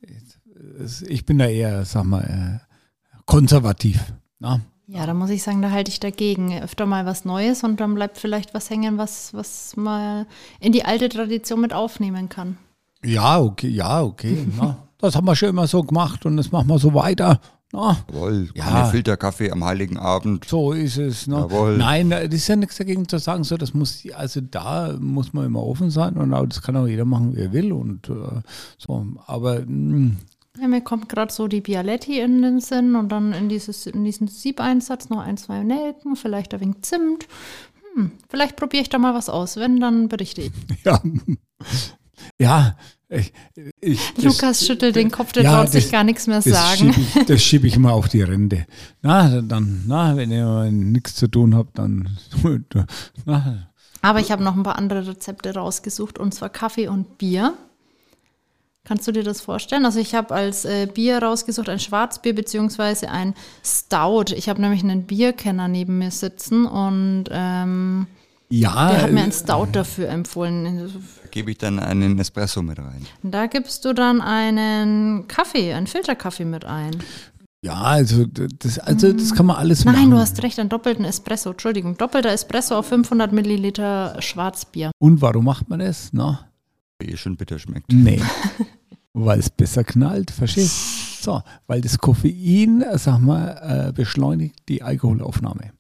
ich 1.08 1.26
bin 1.26 1.38
da 1.38 1.46
eher, 1.48 1.84
sag 1.84 2.06
mal, 2.06 2.24
äh, 2.24 3.20
konservativ. 3.26 4.14
Na? 4.40 4.62
Ja, 4.88 5.06
da 5.06 5.14
muss 5.14 5.30
ich 5.30 5.44
sagen, 5.44 5.62
da 5.62 5.70
halte 5.70 5.92
ich 5.92 6.00
dagegen. 6.00 6.58
Öfter 6.58 6.86
mal 6.86 7.06
was 7.06 7.26
Neues 7.26 7.64
und 7.64 7.80
dann 7.82 7.94
bleibt 7.94 8.18
vielleicht 8.18 8.54
was 8.54 8.70
hängen, 8.70 8.98
was, 8.98 9.34
was 9.34 9.76
mal 9.76 10.26
in 10.62 10.72
die 10.72 10.86
alte 10.86 11.10
Tradition 11.10 11.60
mit 11.60 11.74
aufnehmen 11.74 12.30
kann. 12.30 12.58
Ja, 13.04 13.40
okay, 13.40 13.68
ja, 13.68 14.02
okay. 14.02 14.48
na, 14.58 14.78
das 14.98 15.16
haben 15.16 15.28
wir 15.28 15.36
schon 15.36 15.50
immer 15.50 15.68
so 15.68 15.84
gemacht 15.84 16.26
und 16.26 16.38
das 16.38 16.52
machen 16.52 16.70
wir 16.70 16.80
so 16.80 16.94
weiter. 16.94 17.42
Na, 17.72 17.98
Jawohl, 18.12 18.50
Ja. 18.56 18.64
keine 18.66 18.86
Filterkaffee 18.90 19.52
am 19.52 19.64
Heiligen 19.64 19.98
Abend. 19.98 20.46
So 20.46 20.72
ist 20.72 20.98
es. 20.98 21.28
Ne? 21.28 21.36
Jawohl. 21.36 21.78
Nein, 21.78 22.10
das 22.10 22.34
ist 22.34 22.48
ja 22.48 22.56
nichts 22.56 22.78
dagegen 22.78 23.08
zu 23.08 23.20
sagen. 23.20 23.44
So, 23.44 23.58
das 23.58 23.74
muss, 23.76 24.04
also 24.16 24.42
da 24.42 24.96
muss 25.00 25.34
man 25.34 25.46
immer 25.46 25.64
offen 25.64 25.92
sein 25.92 26.18
und 26.18 26.34
auch, 26.34 26.48
das 26.48 26.62
kann 26.64 26.76
auch 26.78 26.88
jeder 26.88 27.06
machen, 27.06 27.36
wie 27.36 27.42
er 27.42 27.54
will. 27.54 27.72
Und 27.72 28.10
äh, 28.10 28.42
so, 28.80 29.06
aber 29.28 29.62
mh, 29.68 30.16
Ja, 30.60 30.68
mir 30.68 30.82
kommt 30.82 31.10
gerade 31.10 31.32
so 31.32 31.48
die 31.48 31.62
Bialetti 31.62 32.20
in 32.20 32.42
den 32.42 32.60
Sinn 32.60 32.96
und 32.96 33.10
dann 33.10 33.34
in, 33.34 33.50
dieses, 33.50 33.86
in 33.86 34.04
diesen 34.04 34.28
Siebeinsatz 34.28 35.10
noch 35.10 35.20
ein, 35.20 35.38
zwei 35.38 35.62
Nelken, 35.64 36.16
vielleicht 36.16 36.54
ein 36.56 36.62
wenig 36.62 36.82
Zimt. 36.82 37.28
Hm, 37.94 38.12
vielleicht 38.30 38.56
probiere 38.56 38.82
ich 38.82 38.90
da 38.90 38.98
mal 38.98 39.14
was 39.14 39.30
aus. 39.30 39.58
Wenn, 39.58 39.80
dann 39.80 40.10
berichte 40.10 40.42
ich. 40.42 40.52
ja, 40.86 41.00
ja, 42.40 42.76
ich, 43.10 43.34
ich, 43.82 44.14
das- 44.16 44.24
Lukas 44.24 44.66
schüttelt 44.66 44.96
den 44.96 45.10
Kopf, 45.12 45.32
der 45.32 45.44
Ja, 45.44 45.56
traut 45.58 45.70
sich 45.72 45.86
das- 45.86 45.92
gar 45.92 46.04
nichts 46.04 46.28
mehr 46.28 46.42
das 46.42 46.46
sagen. 46.46 46.94
schiebe 46.94 47.02
ich, 47.20 47.26
das 47.26 47.42
schiebe 47.44 47.68
ich 47.68 47.78
mal 47.78 47.92
auf 47.92 48.08
die 48.10 48.22
Rente. 48.22 48.66
Na, 49.02 49.42
dann, 49.42 49.84
na, 49.88 50.16
wenn 50.16 50.32
ihr 50.32 50.70
nichts 50.72 51.16
zu 51.16 51.28
tun 51.28 51.56
habt, 51.56 51.78
dann, 51.80 52.18
na, 53.26 53.68
Aber 54.02 54.20
ich 54.20 54.32
habe 54.32 54.44
noch 54.44 54.56
ein 54.56 54.64
paar 54.64 54.78
andere 54.78 55.08
Rezepte 55.08 55.54
rausgesucht 55.54 56.20
und 56.20 56.34
zwar 56.34 56.50
Kaffee 56.50 56.88
und 56.88 57.18
Bier. 57.18 57.54
Kannst 58.86 59.08
du 59.08 59.12
dir 59.12 59.24
das 59.24 59.42
vorstellen? 59.42 59.86
Also 59.86 60.00
ich 60.00 60.16
habe 60.16 60.34
als 60.34 60.66
äh, 60.66 60.88
Bier 60.92 61.22
rausgesucht 61.22 61.70
ein 61.70 61.80
Schwarzbier 61.80 62.34
beziehungsweise 62.34 63.10
ein 63.12 63.36
Stout. 63.64 64.34
Ich 64.36 64.50
habe 64.50 64.62
nämlich 64.62 64.84
einen 64.84 65.04
Bierkenner 65.06 65.68
neben 65.68 65.98
mir 66.00 66.10
sitzen 66.12 66.66
und 66.66 67.26
ähm, 67.30 68.08
ja, 68.52 68.92
der 68.92 69.02
hat 69.04 69.12
mir 69.12 69.22
äh, 69.22 69.24
ein 69.24 69.32
Stout 69.32 69.68
dafür 69.72 70.10
empfohlen. 70.10 70.92
Da 71.24 71.30
gebe 71.30 71.52
ich 71.52 71.58
dann 71.58 71.80
einen 71.80 72.18
Espresso 72.20 72.62
mit 72.62 72.80
rein. 72.80 73.06
Da 73.24 73.48
gibst 73.48 73.86
du 73.86 73.94
dann 73.94 74.22
einen 74.22 75.28
Kaffee, 75.28 75.74
einen 75.74 75.88
Filterkaffee 75.88 76.46
mit 76.46 76.66
ein. 76.66 76.96
ja, 77.62 77.76
also 77.76 78.26
das, 78.26 78.80
also 78.80 79.14
das 79.14 79.34
kann 79.34 79.46
man 79.46 79.58
alles 79.58 79.86
machen. 79.86 79.98
Nein, 79.98 80.12
du 80.12 80.18
hast 80.18 80.42
recht, 80.44 80.60
einen 80.60 80.70
doppelten 80.70 81.06
Espresso. 81.06 81.52
Entschuldigung, 81.52 81.98
doppelter 81.98 82.30
Espresso 82.30 82.78
auf 82.78 82.88
500 82.88 83.32
Milliliter 83.32 84.16
Schwarzbier. 84.22 84.92
Und 85.00 85.22
warum 85.22 85.46
macht 85.46 85.70
man 85.70 85.80
das? 85.80 86.10
Na, 86.12 86.50
Eh 87.02 87.16
schon 87.16 87.38
bitter 87.38 87.60
schmeckt. 87.60 87.92
Nee. 87.92 88.22
weil 89.14 89.40
es 89.40 89.50
besser 89.50 89.84
knallt, 89.84 90.32
verstehst 90.32 91.24
So, 91.24 91.42
weil 91.68 91.82
das 91.82 91.98
Koffein, 91.98 92.84
sag 92.96 93.20
mal, 93.20 93.88
äh, 93.90 93.92
beschleunigt 93.94 94.56
die 94.68 94.84
Alkoholaufnahme. 94.84 95.72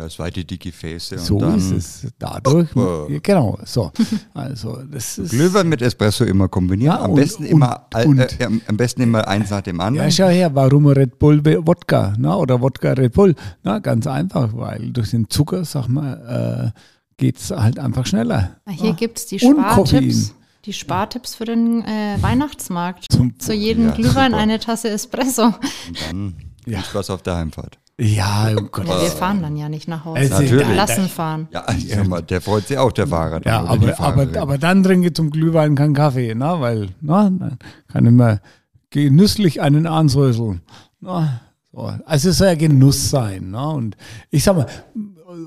Das 0.00 0.16
weite 0.20 0.44
die 0.44 0.60
Gefäße 0.60 1.18
So 1.18 1.34
und 1.34 1.40
dann 1.42 1.58
ist 1.58 1.72
es. 1.72 2.06
Dadurch, 2.20 2.68
Oh. 2.76 3.08
ja, 3.10 3.18
genau, 3.20 3.58
so. 3.64 3.90
Also, 4.32 4.78
das 4.88 5.18
ist. 5.18 5.30
Glühwein 5.32 5.68
mit 5.68 5.82
Espresso 5.82 6.22
immer 6.24 6.46
kombinieren. 6.48 6.94
Ja, 6.94 7.00
am, 7.02 7.10
und- 7.10 7.16
besten 7.16 7.42
und- 7.42 7.48
immer, 7.50 7.86
und- 8.06 8.20
äh, 8.20 8.44
am- 8.44 8.76
besten 8.76 9.02
immer 9.02 9.26
eins 9.26 9.50
nach 9.50 9.60
dem 9.62 9.80
anderen. 9.80 10.06
Ja, 10.08 10.10
schau 10.12 10.28
her, 10.28 10.54
warum 10.54 10.86
Red 10.86 11.18
Bull 11.18 11.44
Wodka, 11.44 12.14
na, 12.16 12.36
oder 12.36 12.60
Wodka 12.60 12.92
Red 12.92 13.12
Bull? 13.14 13.34
Na, 13.64 13.80
ganz 13.80 14.06
einfach, 14.06 14.50
weil 14.52 14.92
durch 14.92 15.10
den 15.10 15.28
Zucker, 15.28 15.64
sag 15.64 15.88
mal, 15.88 16.72
äh, 16.76 16.80
geht 17.16 17.38
es 17.38 17.50
halt 17.50 17.80
einfach 17.80 18.06
schneller. 18.06 18.52
Hier 18.70 18.90
Ja. 18.90 18.94
gibt 18.94 19.18
es 19.18 19.26
die 19.26 19.40
Spartipps. 19.40 20.32
Die 20.64 20.72
Spartipps 20.74 21.34
für 21.34 21.44
den 21.44 21.82
äh, 21.82 22.18
Weihnachtsmarkt. 22.20 23.06
Zum, 23.10 23.36
Zu 23.40 23.52
jedem 23.52 23.86
Ja, 23.88 23.94
Glühwein 23.96 24.30
super. 24.30 24.42
eine 24.42 24.60
Tasse 24.60 24.90
Espresso. 24.90 25.46
Und 25.46 25.56
dann 26.08 26.34
Ja. 26.66 26.78
viel 26.78 26.84
Spaß 26.86 27.10
auf 27.10 27.22
der 27.22 27.34
Heimfahrt. 27.36 27.78
Ja, 28.00 28.50
oh 28.56 28.68
Gott. 28.70 28.86
Ja, 28.86 29.00
wir 29.02 29.10
fahren 29.10 29.42
dann 29.42 29.56
ja 29.56 29.68
nicht 29.68 29.88
nach 29.88 30.04
Hause. 30.04 30.20
Also, 30.20 30.42
Natürlich. 30.42 30.76
Lassen 30.76 31.08
fahren. 31.08 31.48
Ja, 31.50 32.04
mal, 32.04 32.22
der 32.22 32.40
freut 32.40 32.68
sich 32.68 32.78
auch, 32.78 32.92
der 32.92 33.08
Fahrer. 33.08 33.44
Ja, 33.44 33.64
aber, 33.64 33.98
aber, 33.98 34.40
aber 34.40 34.58
dann 34.58 34.84
trinke 34.84 35.12
zum 35.12 35.30
Glühwein 35.30 35.74
keinen 35.74 35.94
Kaffee, 35.94 36.34
na, 36.34 36.60
weil, 36.60 36.90
na, 37.00 37.24
dann 37.24 37.58
kann 37.88 38.06
ich 38.06 38.12
mir 38.12 38.40
genüsslich 38.90 39.60
einen 39.60 39.86
ansäuseln. 39.86 40.62
Na, 41.00 41.40
so. 41.72 41.92
Also 42.06 42.30
es 42.30 42.38
soll 42.38 42.48
ja 42.48 42.54
Genuss 42.54 43.10
sein, 43.10 43.48
na, 43.50 43.70
und 43.70 43.96
ich 44.30 44.44
sag 44.44 44.56
mal, 44.56 44.66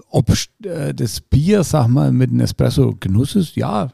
ob 0.10 0.30
äh, 0.64 0.94
das 0.94 1.22
Bier, 1.22 1.64
sag 1.64 1.88
mal, 1.88 2.12
mit 2.12 2.32
einem 2.32 2.42
Espresso 2.42 2.96
Genuss 3.00 3.36
ist, 3.36 3.56
ja, 3.56 3.90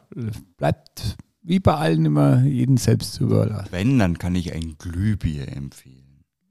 bleibt 0.57 1.17
wie 1.43 1.59
bei 1.59 1.75
allen 1.75 2.05
immer 2.05 2.43
jeden 2.43 2.77
selbst 2.77 3.13
zu 3.13 3.23
überlassen. 3.23 3.69
Wenn, 3.71 3.99
dann 3.99 4.17
kann 4.17 4.35
ich 4.35 4.53
ein 4.53 4.75
Glühbier 4.77 5.47
empfehlen. 5.47 6.06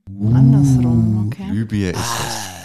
Andersrum, 0.08 1.26
okay. 1.26 1.50
Glühbier 1.50 1.90
ist 1.90 2.00
das. 2.00 2.56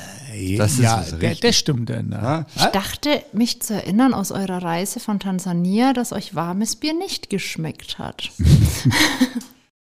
Das 0.57 0.71
ist 0.73 0.79
ja, 0.79 1.03
der, 1.17 1.35
das 1.35 1.55
stimmt 1.55 1.89
dann. 1.89 2.11
Ja? 2.11 2.21
Ja. 2.21 2.45
Ich 2.55 2.65
dachte, 2.65 3.23
mich 3.33 3.61
zu 3.61 3.73
erinnern 3.73 4.13
aus 4.13 4.31
eurer 4.31 4.63
Reise 4.63 4.99
von 4.99 5.19
Tansania, 5.19 5.93
dass 5.93 6.13
euch 6.13 6.35
warmes 6.35 6.77
Bier 6.77 6.93
nicht 6.93 7.29
geschmeckt 7.29 7.99
hat. 7.99 8.31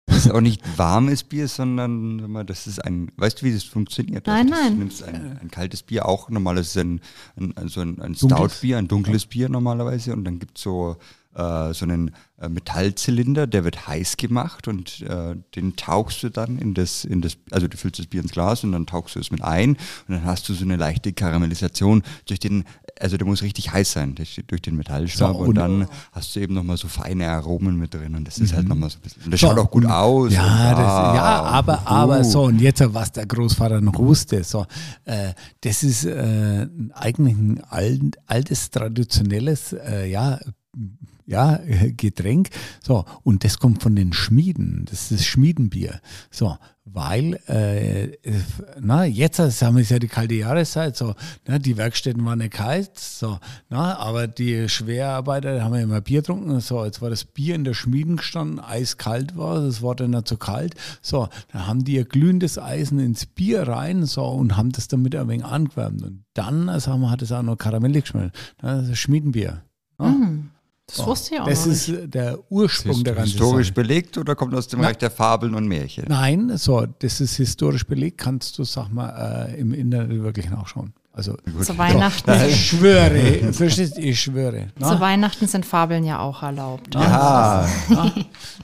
Das 0.05 0.25
ist 0.27 0.31
auch 0.31 0.41
nicht 0.41 0.61
warmes 0.77 1.23
Bier, 1.23 1.47
sondern 1.47 2.19
sag 2.19 2.29
mal, 2.29 2.43
das 2.43 2.67
ist 2.67 2.83
ein, 2.83 3.11
weißt 3.15 3.41
du, 3.41 3.45
wie 3.45 3.53
das 3.53 3.63
funktioniert? 3.63 4.27
Nein, 4.27 4.47
das, 4.47 4.59
nein. 4.59 4.73
Du 4.73 4.79
nimmst 4.79 5.03
ein, 5.03 5.39
ein 5.41 5.49
kaltes 5.49 5.81
Bier 5.81 6.05
auch, 6.07 6.29
normalerweise 6.29 6.81
ein, 6.81 7.01
ein, 7.37 7.57
also 7.57 7.81
ein, 7.81 8.01
ein. 8.01 8.13
Stout-Bier, 8.13 8.77
ein 8.77 8.87
dunkles 8.87 9.25
Bier 9.25 9.49
normalerweise 9.49 10.13
und 10.13 10.25
dann 10.25 10.39
gibt 10.39 10.57
es 10.57 10.63
so 10.63 10.97
äh, 11.35 11.73
so 11.73 11.85
einen 11.85 12.11
äh, 12.39 12.49
Metallzylinder, 12.49 13.47
der 13.47 13.63
wird 13.63 13.87
heiß 13.87 14.17
gemacht 14.17 14.67
und 14.67 15.01
äh, 15.01 15.35
den 15.55 15.75
tauchst 15.75 16.23
du 16.23 16.29
dann 16.29 16.57
in 16.57 16.73
das, 16.73 17.05
in 17.05 17.21
das, 17.21 17.37
also 17.51 17.67
du 17.67 17.77
füllst 17.77 17.99
das 17.99 18.07
Bier 18.07 18.21
ins 18.21 18.31
Glas 18.31 18.63
und 18.63 18.71
dann 18.71 18.85
tauchst 18.85 19.15
du 19.15 19.19
es 19.19 19.31
mit 19.31 19.41
ein 19.43 19.71
und 19.71 19.77
dann 20.15 20.25
hast 20.25 20.47
du 20.49 20.53
so 20.53 20.63
eine 20.63 20.75
leichte 20.75 21.13
Karamellisation 21.13 22.03
durch 22.27 22.39
den, 22.39 22.65
also 22.99 23.17
der 23.17 23.25
muss 23.25 23.41
richtig 23.41 23.71
heiß 23.71 23.91
sein 23.93 24.15
durch, 24.15 24.41
durch 24.47 24.61
den 24.61 24.75
Metallstab 24.75 25.33
So, 25.33 25.39
und, 25.39 25.49
und- 25.49 25.55
dann 25.55 25.87
hast 26.11 26.35
du 26.35 26.39
eben 26.39 26.53
nochmal 26.53 26.77
so 26.77 26.87
feine 26.87 27.27
Aromen 27.29 27.77
mit 27.77 27.93
drin 27.93 28.15
und 28.15 28.27
das 28.27 28.37
ist 28.39 28.53
halt 28.53 28.67
nochmal 28.67 28.89
so 28.89 28.97
ein 28.97 29.01
bisschen, 29.01 29.23
und 29.23 29.31
das 29.31 29.39
So, 29.39 29.47
schaut 29.47 29.57
auch 29.59 29.71
gut 29.71 29.85
aus. 29.85 30.31
Ja, 30.33 30.43
und, 30.71 30.77
das, 30.79 30.87
ah, 30.91 31.15
ja 31.15 31.41
aber, 31.43 31.87
aber 31.87 32.19
uh. 32.19 32.23
so, 32.23 32.43
und 32.43 32.59
jetzt, 32.59 32.83
was 32.93 33.11
der 33.11 33.25
Großvater 33.25 33.81
noch 33.81 33.97
wusste, 33.97 34.43
so, 34.43 34.65
äh, 35.05 35.33
das 35.61 35.83
ist 35.83 36.05
äh, 36.05 36.67
eigentlich 36.93 37.35
ein 37.37 37.61
alt, 37.69 38.01
altes, 38.27 38.69
traditionelles, 38.69 39.73
äh, 39.73 40.09
ja, 40.09 40.39
ja, 41.25 41.57
äh, 41.57 41.91
Getränk. 41.91 42.49
So, 42.81 43.05
und 43.23 43.43
das 43.43 43.59
kommt 43.59 43.81
von 43.81 43.95
den 43.95 44.13
Schmieden. 44.13 44.85
Das 44.89 45.11
ist 45.11 45.25
Schmiedenbier. 45.25 45.99
So, 46.31 46.57
weil, 46.85 47.39
äh, 47.47 48.03
äh, 48.03 48.41
na, 48.81 49.05
jetzt 49.05 49.39
haben 49.39 49.77
wir 49.77 49.83
ja 49.83 49.99
die 49.99 50.09
kalte 50.09 50.33
Jahreszeit, 50.33 50.97
so, 50.97 51.15
na, 51.47 51.57
die 51.57 51.77
Werkstätten 51.77 52.25
waren 52.25 52.39
nicht 52.39 52.53
kalt, 52.53 52.99
so, 52.99 53.39
na, 53.69 53.97
aber 53.97 54.27
die 54.27 54.67
Schwerarbeiter 54.67 55.63
haben 55.63 55.75
ja 55.75 55.81
immer 55.81 56.01
Bier 56.01 56.21
getrunken, 56.21 56.59
so, 56.59 56.83
jetzt 56.83 57.01
war 57.01 57.09
das 57.09 57.23
Bier 57.23 57.55
in 57.55 57.63
der 57.63 57.73
Schmieden 57.73 58.17
gestanden, 58.17 58.59
eiskalt 58.59 59.37
war, 59.37 59.61
das 59.61 59.81
war 59.81 59.95
dann 59.95 60.11
nicht 60.11 60.27
so 60.27 60.35
kalt, 60.35 60.75
so, 61.01 61.29
dann 61.53 61.67
haben 61.67 61.85
die 61.85 61.93
ihr 61.93 62.05
glühendes 62.05 62.59
Eisen 62.59 62.99
ins 62.99 63.25
Bier 63.25 63.65
rein, 63.65 64.05
so, 64.05 64.25
und 64.25 64.57
haben 64.57 64.71
das 64.73 64.89
damit 64.89 65.15
ein 65.15 65.29
wenig 65.29 65.45
angewärmt. 65.45 66.03
Und 66.03 66.25
dann, 66.33 66.67
äh, 66.67 66.79
sagen 66.81 67.01
wir, 67.01 67.11
hat 67.11 67.21
es 67.21 67.31
auch 67.31 67.43
noch 67.43 67.57
karamellig 67.57 68.03
geschmeckt. 68.03 68.35
Das 68.57 68.89
ist 68.89 68.99
Schmiedenbier. 68.99 69.63
Ja? 69.99 70.05
Hm, 70.07 70.49
das 70.87 71.05
wusste 71.05 71.35
ich 71.35 71.41
auch 71.41 71.47
Das 71.47 71.65
noch 71.65 71.71
ist 71.73 71.87
nicht. 71.87 72.13
der 72.13 72.39
Ursprung 72.51 72.91
Ist 72.97 73.05
der 73.07 73.15
ganzen 73.15 73.31
historisch 73.31 73.67
Sache. 73.67 73.73
belegt 73.75 74.17
oder 74.17 74.35
kommt 74.35 74.53
aus 74.53 74.67
dem 74.67 74.81
Na- 74.81 74.87
Reich 74.87 74.97
der 74.97 75.11
Fabeln 75.11 75.55
und 75.55 75.67
Märchen? 75.67 76.05
Nein, 76.07 76.57
so, 76.57 76.85
das 76.99 77.21
ist 77.21 77.35
historisch 77.37 77.85
belegt, 77.85 78.17
kannst 78.17 78.57
du, 78.59 78.63
sag 78.63 78.89
mal, 78.89 79.47
äh, 79.49 79.59
im 79.59 79.73
Internet 79.73 80.21
wirklich 80.21 80.49
nachschauen. 80.49 80.93
Also, 81.15 81.37
Gut. 81.45 81.63
Zu 81.63 81.77
Weihnachten, 81.77 82.31
ich 82.47 82.69
schwöre, 82.69 83.53
verstehst 83.53 83.99
ich 83.99 84.19
schwöre. 84.19 84.69
zu 84.79 84.79
Na? 84.79 84.99
Weihnachten 84.99 85.45
sind 85.47 85.63
Fabeln 85.63 86.03
ja 86.03 86.17
auch 86.19 86.41
erlaubt. 86.41 86.95
Ja, 86.95 87.67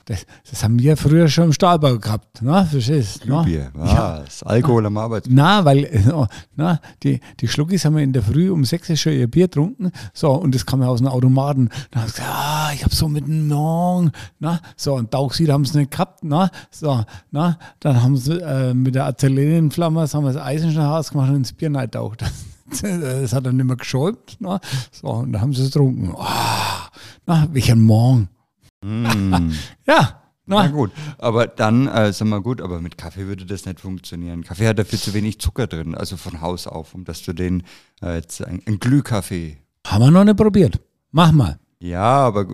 Das, 0.05 0.25
das 0.49 0.63
haben 0.63 0.79
wir 0.79 0.97
früher 0.97 1.27
schon 1.27 1.43
im 1.45 1.53
Stahlbau 1.53 1.99
gehabt, 1.99 2.39
na, 2.41 2.65
verstehst 2.65 3.23
du? 3.23 3.29
na? 3.29 3.43
Bier, 3.43 3.69
was? 3.75 4.41
Alkohol 4.41 4.87
am 4.87 4.97
Arbeitsplatz. 4.97 5.35
Na, 5.35 5.63
weil 5.63 5.87
oh, 6.11 6.25
na, 6.55 6.79
die, 7.03 7.19
die 7.39 7.47
Schluckis 7.47 7.85
haben 7.85 7.95
wir 7.95 8.01
in 8.03 8.13
der 8.13 8.23
Früh 8.23 8.49
um 8.49 8.65
sechs 8.65 8.99
schon 8.99 9.13
ihr 9.13 9.27
Bier 9.27 9.45
getrunken. 9.45 9.91
So, 10.13 10.31
und 10.31 10.55
das 10.55 10.65
kam 10.65 10.81
ja 10.81 10.87
aus 10.87 10.97
dem 10.97 11.07
Automaten. 11.07 11.69
Dann 11.91 12.01
haben 12.01 12.09
sie 12.09 12.15
gesagt, 12.15 12.31
ah, 12.33 12.58
ich 12.73 12.83
habe 12.83 12.93
so 12.93 13.07
mit 13.07 13.27
dem 13.27 13.47
Morgen, 13.47 14.11
na, 14.39 14.61
so, 14.75 14.95
und 14.95 15.11
Tauchsied 15.11 15.49
haben 15.49 15.65
sie 15.65 15.79
nicht 15.79 15.91
gehabt, 15.91 16.23
na, 16.23 16.49
so, 16.71 17.03
na, 17.31 17.57
dann 17.79 18.01
haben 18.01 18.17
sie 18.17 18.41
äh, 18.41 18.73
mit 18.73 18.95
der 18.95 19.05
Acetylenflamme, 19.05 20.07
haben 20.07 20.25
wir 20.25 20.33
das 20.33 20.41
Eisen 20.41 20.71
schnell 20.71 20.85
ausgemacht 20.85 21.29
und 21.29 21.37
ins 21.37 21.53
Bier 21.53 21.69
getaucht. 21.69 22.21
Das, 22.21 22.81
das 22.81 23.33
hat 23.33 23.45
dann 23.45 23.57
nicht 23.57 23.65
mehr 23.65 23.75
geschäumt, 23.75 24.37
na, 24.39 24.59
so, 24.91 25.07
und 25.07 25.33
dann 25.33 25.41
haben 25.41 25.53
sie 25.53 25.63
es 25.63 25.71
getrunken. 25.71 26.13
Ah, 26.17 26.89
na, 27.25 27.47
welcher 27.51 27.75
Morgen. 27.75 28.29
Mm. 28.83 29.51
Ja, 29.87 30.19
Na 30.45 30.63
na, 30.63 30.67
gut, 30.67 30.91
aber 31.19 31.45
dann, 31.45 31.87
äh, 31.87 32.11
sag 32.11 32.27
mal 32.27 32.41
gut, 32.41 32.59
aber 32.59 32.81
mit 32.81 32.97
Kaffee 32.97 33.27
würde 33.27 33.45
das 33.45 33.67
nicht 33.67 33.79
funktionieren. 33.79 34.43
Kaffee 34.43 34.67
hat 34.67 34.79
dafür 34.79 34.97
zu 34.97 35.13
wenig 35.13 35.39
Zucker 35.39 35.67
drin, 35.67 35.93
also 35.93 36.17
von 36.17 36.41
Haus 36.41 36.65
auf, 36.65 36.95
um 36.95 37.03
dass 37.05 37.21
du 37.21 37.33
den 37.33 37.61
äh, 38.01 38.15
jetzt 38.15 38.43
ein, 38.43 38.59
ein 38.65 38.79
Glühkaffee. 38.79 39.57
haben 39.85 40.03
wir 40.05 40.11
noch 40.11 40.23
nicht 40.23 40.37
probiert. 40.37 40.79
Mach 41.11 41.31
mal. 41.31 41.59
Ja, 41.81 42.01
aber 42.27 42.47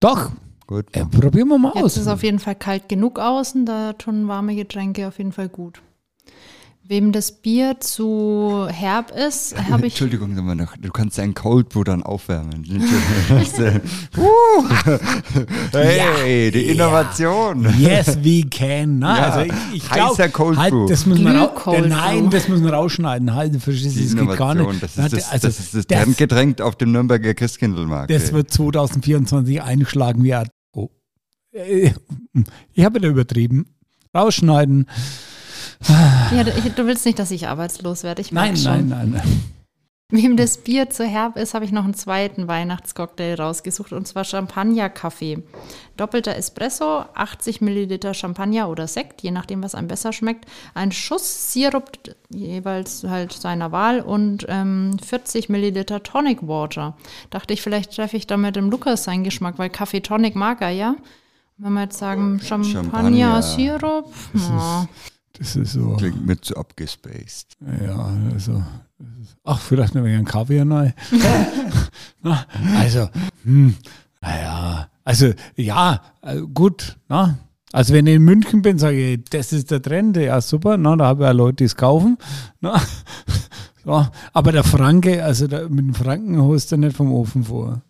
Doch, 0.00 0.32
gut. 0.66 0.86
äh, 0.92 1.04
probieren 1.06 1.48
wir 1.48 1.58
mal 1.58 1.72
Jetzt 1.74 1.84
aus. 1.84 1.96
ist 1.96 2.02
es 2.02 2.08
auf 2.08 2.22
jeden 2.22 2.38
Fall 2.40 2.56
kalt 2.56 2.88
genug 2.88 3.18
außen, 3.18 3.64
da 3.66 3.92
tun 3.92 4.26
warme 4.28 4.54
Getränke 4.56 5.06
auf 5.06 5.18
jeden 5.18 5.32
Fall 5.32 5.48
gut. 5.48 5.82
Wem 6.84 7.12
das 7.12 7.30
Bier 7.40 7.78
zu 7.80 8.66
herb 8.68 9.12
ist, 9.12 9.56
habe 9.70 9.86
ich. 9.86 9.92
Entschuldigung, 9.94 10.34
sag 10.34 10.44
mal 10.44 10.56
noch, 10.56 10.76
du 10.76 10.90
kannst 10.90 11.16
dein 11.16 11.32
Cold 11.32 11.68
Brew 11.68 11.84
dann 11.84 12.02
aufwärmen. 12.02 12.64
uh, 14.18 14.64
hey, 15.72 16.50
die 16.50 16.66
Innovation. 16.68 17.66
Yes, 17.78 18.18
we 18.22 18.42
can. 18.50 18.98
Na, 18.98 19.16
Ja, 19.16 19.22
also 19.30 19.52
ich, 19.72 19.76
ich 19.84 19.90
heißer 19.90 20.14
glaub, 20.28 20.32
Cold 20.32 20.58
halt, 20.58 20.72
Brew. 20.72 20.86
das 20.88 21.06
müssen 21.06 21.24
wir 21.24 21.32
Glüh-Cold 21.32 21.88
Nein, 21.88 22.22
Brew. 22.24 22.30
das 22.30 22.48
müssen 22.48 22.64
wir 22.64 22.72
rausschneiden. 22.74 23.32
Halt, 23.34 23.54
du 23.54 23.60
verstehst, 23.60 23.96
Die 23.96 24.04
das 24.04 24.16
geht 24.16 24.36
gar 24.36 24.54
nicht. 24.54 24.82
das 24.82 24.96
ist 24.98 25.12
das, 25.12 25.30
also, 25.30 25.46
das, 25.48 25.58
ist 25.60 25.74
das 25.74 25.86
das, 25.86 25.98
Trendgetränk 26.02 26.60
auf 26.60 26.76
dem 26.76 26.92
Nürnberger 26.92 27.34
Christkindlmarkt. 27.34 28.10
das 28.10 28.28
ey. 28.28 28.32
wird 28.34 28.50
2024 28.50 29.62
eingeschlagen 29.62 30.24
wie 30.24 30.34
ein- 30.34 30.48
Oh. 30.74 30.90
Äh, 31.52 31.92
Ich 32.74 32.84
habe 32.84 32.96
wieder 32.98 33.08
übertrieben. 33.08 33.66
Rausschneiden. 34.14 34.86
Ja, 35.88 36.44
du, 36.44 36.52
du 36.52 36.86
willst 36.86 37.04
nicht, 37.06 37.18
dass 37.18 37.30
ich 37.30 37.48
arbeitslos 37.48 38.02
werde. 38.04 38.22
Ich 38.22 38.32
Nein, 38.32 38.56
schon. 38.56 38.88
nein, 38.88 39.10
nein. 39.10 39.42
Wem 40.14 40.36
das 40.36 40.58
Bier 40.58 40.90
zu 40.90 41.06
herb 41.06 41.38
ist, 41.38 41.54
habe 41.54 41.64
ich 41.64 41.72
noch 41.72 41.84
einen 41.84 41.94
zweiten 41.94 42.46
Weihnachtscocktail 42.46 43.34
rausgesucht 43.40 43.94
und 43.94 44.06
zwar 44.06 44.24
Champagner-Kaffee. 44.24 45.42
Doppelter 45.96 46.36
Espresso, 46.36 47.06
80 47.14 47.62
Milliliter 47.62 48.12
Champagner 48.12 48.68
oder 48.68 48.86
Sekt, 48.88 49.22
je 49.22 49.30
nachdem, 49.30 49.62
was 49.62 49.74
einem 49.74 49.88
besser 49.88 50.12
schmeckt. 50.12 50.44
Ein 50.74 50.92
Schuss 50.92 51.54
Sirup, 51.54 51.92
jeweils 52.28 53.04
halt 53.04 53.32
seiner 53.32 53.72
Wahl 53.72 54.00
und 54.02 54.44
ähm, 54.50 54.98
40 55.02 55.48
Milliliter 55.48 56.02
Tonic 56.02 56.46
Water. 56.46 56.94
Dachte 57.30 57.54
ich, 57.54 57.62
vielleicht 57.62 57.96
treffe 57.96 58.18
ich 58.18 58.26
damit 58.26 58.58
im 58.58 58.68
Lukas 58.68 59.04
seinen 59.04 59.24
Geschmack, 59.24 59.54
weil 59.56 59.70
Kaffee 59.70 60.02
Tonic 60.02 60.36
mag 60.36 60.60
er 60.60 60.70
ja. 60.70 60.94
Wenn 61.56 61.72
wir 61.72 61.84
jetzt 61.84 61.98
sagen 61.98 62.38
Champagner. 62.38 62.82
Champagner-Sirup, 62.82 64.12
ja. 64.34 64.88
Das 65.42 65.56
ist 65.56 65.72
so. 65.72 65.96
Klingt 65.96 66.24
mit 66.24 66.44
so 66.44 66.54
abgespaced. 66.54 67.56
Ja, 67.84 68.12
also. 68.32 68.62
Ach, 69.42 69.58
vielleicht 69.58 69.92
noch 69.92 70.04
ein 70.04 70.24
Kaviar 70.24 70.64
neu. 70.64 70.92
Na, 72.22 72.46
also, 72.78 73.08
hm, 73.42 73.74
naja, 74.20 74.86
also 75.02 75.32
ja, 75.56 76.00
äh, 76.22 76.42
gut. 76.42 76.96
Na, 77.08 77.38
also 77.72 77.92
wenn 77.92 78.06
ich 78.06 78.14
in 78.14 78.22
München 78.22 78.62
bin, 78.62 78.78
sage 78.78 79.14
ich, 79.14 79.24
das 79.30 79.52
ist 79.52 79.72
der 79.72 79.82
Trend, 79.82 80.16
ja 80.16 80.40
super, 80.40 80.76
na, 80.76 80.94
da 80.94 81.06
habe 81.06 81.24
ich 81.24 81.26
ja 81.26 81.32
Leute, 81.32 81.56
die 81.56 81.64
es 81.64 81.74
kaufen. 81.74 82.18
Na, 82.60 82.80
so, 83.84 84.06
aber 84.32 84.52
der 84.52 84.62
Franke, 84.62 85.24
also 85.24 85.48
der, 85.48 85.68
mit 85.68 85.80
dem 85.86 85.94
Franken 85.94 86.40
holst 86.40 86.70
du 86.70 86.76
nicht 86.76 86.96
vom 86.96 87.12
Ofen 87.12 87.42
vor. 87.42 87.82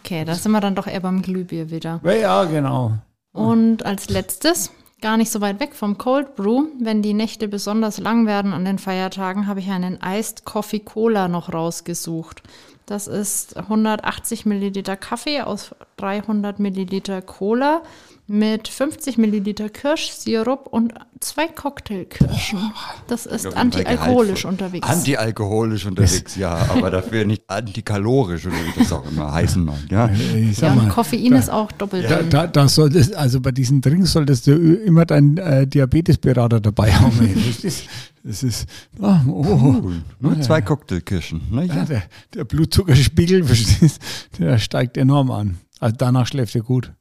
Okay, 0.00 0.26
da 0.26 0.34
sind 0.34 0.52
wir 0.52 0.60
dann 0.60 0.74
doch 0.74 0.86
eher 0.86 1.00
beim 1.00 1.22
Glühbier 1.22 1.70
wieder. 1.70 2.02
Ja, 2.04 2.12
Ja, 2.12 2.44
genau. 2.44 2.98
Und 3.32 3.86
als 3.86 4.10
letztes, 4.10 4.72
gar 5.00 5.16
nicht 5.16 5.30
so 5.30 5.40
weit 5.40 5.60
weg 5.60 5.74
vom 5.74 5.98
Cold 5.98 6.34
Brew, 6.34 6.66
wenn 6.80 7.02
die 7.02 7.14
Nächte 7.14 7.48
besonders 7.48 7.98
lang 7.98 8.26
werden 8.26 8.52
an 8.52 8.64
den 8.64 8.78
Feiertagen, 8.78 9.46
habe 9.46 9.60
ich 9.60 9.70
einen 9.70 9.98
Iced 10.04 10.44
Coffee 10.44 10.80
Cola 10.80 11.28
noch 11.28 11.52
rausgesucht. 11.52 12.42
Das 12.86 13.06
ist 13.06 13.56
180 13.56 14.46
Milliliter 14.46 14.96
Kaffee 14.96 15.42
aus 15.42 15.74
300 15.98 16.58
Milliliter 16.58 17.20
Cola 17.20 17.82
mit 18.28 18.68
50 18.68 19.16
Milliliter 19.16 19.70
Kirschsirup 19.70 20.66
und 20.66 20.92
zwei 21.18 21.48
Cocktailkirschen. 21.48 22.58
Das 23.06 23.24
ist 23.24 23.56
antialkoholisch 23.56 24.44
unterwegs. 24.44 24.86
Antialkoholisch 24.86 25.86
unterwegs, 25.86 26.36
ja, 26.36 26.54
aber 26.68 26.90
dafür 26.90 27.24
nicht 27.24 27.48
antikalorisch 27.48 28.46
oder 28.46 28.56
wie 28.56 28.78
das 28.78 28.92
auch 28.92 29.10
immer 29.10 29.32
heißen 29.32 29.64
mag. 29.64 29.78
Ja. 29.90 30.10
Ich 30.10 30.60
ja, 30.60 30.74
mal, 30.74 30.88
Koffein 30.88 31.32
ist 31.32 31.50
auch 31.50 31.72
doppelt 31.72 32.08
da, 32.10 32.22
da, 32.22 32.46
da 32.46 32.68
solltest, 32.68 33.14
also 33.14 33.40
bei 33.40 33.50
diesen 33.50 33.80
Drinks 33.80 34.12
solltest 34.12 34.46
du 34.46 34.52
immer 34.52 35.06
deinen 35.06 35.38
äh, 35.38 35.66
Diabetesberater 35.66 36.60
dabei 36.60 36.92
haben. 36.92 37.34
Das 37.48 37.64
ist, 37.64 37.88
das 38.22 38.42
ist 38.42 38.68
ah, 39.00 39.22
oh. 39.26 39.80
Cool. 39.82 40.02
Nur 40.20 40.38
zwei 40.42 40.60
Cocktailkirschen. 40.60 41.40
Na 41.50 41.62
Ja, 41.62 41.76
ja. 41.76 41.84
der, 41.86 42.02
der 42.34 42.44
Blutzuckerspiegel, 42.44 43.44
der 44.38 44.58
steigt 44.58 44.98
enorm 44.98 45.30
an. 45.30 45.58
Also 45.80 45.96
danach 45.96 46.26
schläft 46.26 46.54
er 46.54 46.62
gut. 46.62 46.92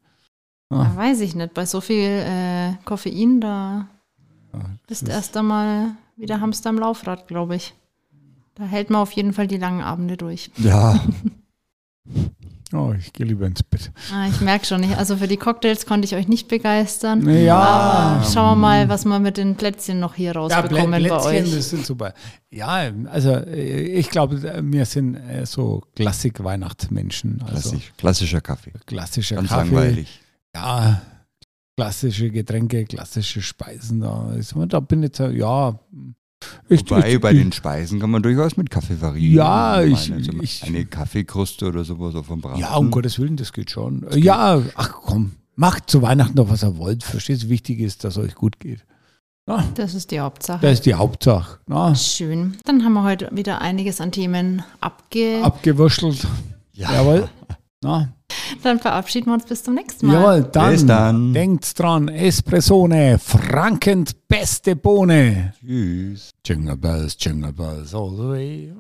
Ja, 0.70 0.96
weiß 0.96 1.22
ich 1.22 1.34
nicht. 1.36 1.54
Bei 1.54 1.66
so 1.66 1.80
viel 1.82 2.10
äh, 2.26 2.74
Koffein, 2.86 3.40
da 3.42 3.88
Ja, 4.54 4.60
bist 4.88 5.04
ist- 5.04 5.10
erst 5.10 5.38
einmal 5.38 5.92
wieder 6.18 6.42
Hamster 6.42 6.70
am 6.70 6.78
Laufrad, 6.80 7.28
glaube 7.28 7.56
ich. 7.56 7.74
Da 8.56 8.64
hält 8.66 8.90
man 8.90 9.02
auf 9.02 9.12
jeden 9.12 9.34
Fall 9.34 9.48
die 9.48 9.58
langen 9.58 9.82
Abende 9.82 10.18
durch. 10.18 10.52
ja. 10.58 11.00
Oh, 12.74 12.94
ich 13.00 13.14
gehe 13.14 13.26
lieber 13.26 13.46
ins 13.46 13.64
Bett. 13.64 13.92
Ah, 14.14 14.28
ich 14.28 14.42
merke 14.42 14.66
schon 14.66 14.82
nicht. 14.82 14.98
Also 14.98 15.16
für 15.16 15.28
die 15.30 15.38
Cocktails 15.38 15.86
konnte 15.86 16.04
ich 16.06 16.16
euch 16.16 16.28
nicht 16.28 16.50
begeistern. 16.50 17.26
Ja. 17.30 17.58
Aber 17.58 18.26
schauen 18.26 18.58
wir 18.58 18.62
mal, 18.62 18.90
was 18.90 19.06
wir 19.06 19.20
mit 19.20 19.38
den 19.38 19.56
Plätzchen 19.56 20.02
noch 20.02 20.16
hier 20.16 20.34
Ja, 20.34 20.40
rausbekommen 20.40 21.02
Plä- 21.02 21.08
bei 21.10 21.18
Plätzchen, 21.18 21.46
euch. 21.46 21.56
das 21.56 21.70
sind 21.70 21.86
super. 21.86 22.14
Ja, 22.52 22.92
also 23.06 23.30
äh, 23.36 23.84
ich 23.84 24.10
glaube, 24.10 24.42
wir 24.64 24.86
sind 24.86 25.16
äh, 25.16 25.46
so 25.46 25.82
Klassik-Weihnachtsmenschen. 25.96 27.42
Also 27.42 27.70
Klassisch, 27.70 27.94
klassischer 27.98 28.42
Kaffee. 28.42 28.74
klassischer 28.86 29.36
Ganz 29.38 29.48
Kaffee. 29.48 29.64
langweilig. 29.74 30.20
Ja, 30.58 31.02
klassische 31.78 32.30
Getränke, 32.32 32.86
klassische 32.86 33.42
Speisen. 33.42 34.00
Da, 34.02 34.34
ist, 34.34 34.56
man- 34.56 34.70
da 34.70 34.80
bin 34.80 35.04
ich 35.04 35.10
jetzt, 35.18 35.20
ja, 35.20 35.80
Ich, 36.70 36.82
Wobei 36.90 37.14
ich, 37.14 37.22
bei 37.22 37.32
ich, 37.32 37.40
den 37.40 37.52
Speisen 37.52 38.00
kann 38.00 38.12
man 38.12 38.22
durchaus 38.24 38.58
mit 38.58 38.70
Kaffee 38.70 39.00
variieren. 39.02 39.36
Ja, 39.38 39.82
Ich 39.84 40.12
also 40.12 40.32
ich- 40.42 40.64
eine 40.64 40.86
Kaffeekruste 40.86 41.68
oder 41.68 41.84
sowas 41.84 42.16
auf 42.16 42.28
dem 42.28 42.42
Braten. 42.42 42.60
Ja, 42.60 42.76
um 42.76 42.92
Gottes 42.92 43.18
Willen, 43.20 43.38
das 43.38 43.54
geht 43.54 43.72
schon. 43.72 44.06
Ja, 44.16 44.62
ach 44.76 44.92
komm, 44.94 45.32
macht 45.56 45.90
zu 45.90 46.02
Weihnachten 46.02 46.36
noch, 46.38 46.50
was 46.50 46.64
ihr 46.64 46.78
wollt. 46.78 47.04
Verstehst 47.04 47.44
du, 47.44 47.50
wichtig 47.50 47.80
ist, 47.80 48.04
dass 48.04 48.18
es 48.18 48.24
euch 48.24 48.36
gut 48.36 48.60
geht. 48.60 48.86
Na, 49.48 49.64
Das 49.76 49.94
ist 49.94 50.12
die 50.12 50.20
Hauptsache. 50.20 50.60
das 50.62 50.74
ist 50.74 50.86
die 50.86 50.94
Hauptsache. 50.96 51.60
Na, 51.68 51.96
Schön. 51.96 52.58
Dann 52.66 52.84
haben 52.84 52.94
wir 52.94 53.04
heute 53.04 53.30
wieder 53.32 53.62
einiges 53.62 54.02
an 54.02 54.12
Themen 54.12 54.62
abge. 54.82 55.40
abgewurschtelt. 55.44 56.28
Ja. 56.74 56.92
Jawohl. 56.94 57.30
Na, 57.84 58.10
Dann 58.64 58.80
verabschieden 58.80 59.28
wir 59.28 59.34
uns 59.36 59.46
bis 59.46 59.64
zum 59.64 59.76
nächsten 59.76 60.08
Mal. 60.08 60.14
jawohl, 60.16 60.50
dann, 60.52 60.72
Bis 60.72 60.86
dann. 60.86 61.34
denkt's 61.34 61.74
dran, 61.76 62.08
Espressone, 62.08 63.20
Frankens 63.20 64.14
beste 64.28 64.76
Bohne. 64.76 65.54
Tschüss. 65.60 66.32
Jingle 66.46 66.78
bells, 66.78 67.16
jingle 67.20 67.54
bells 67.54 67.94
all 67.94 68.16
the 68.16 68.24
way. 68.28 68.74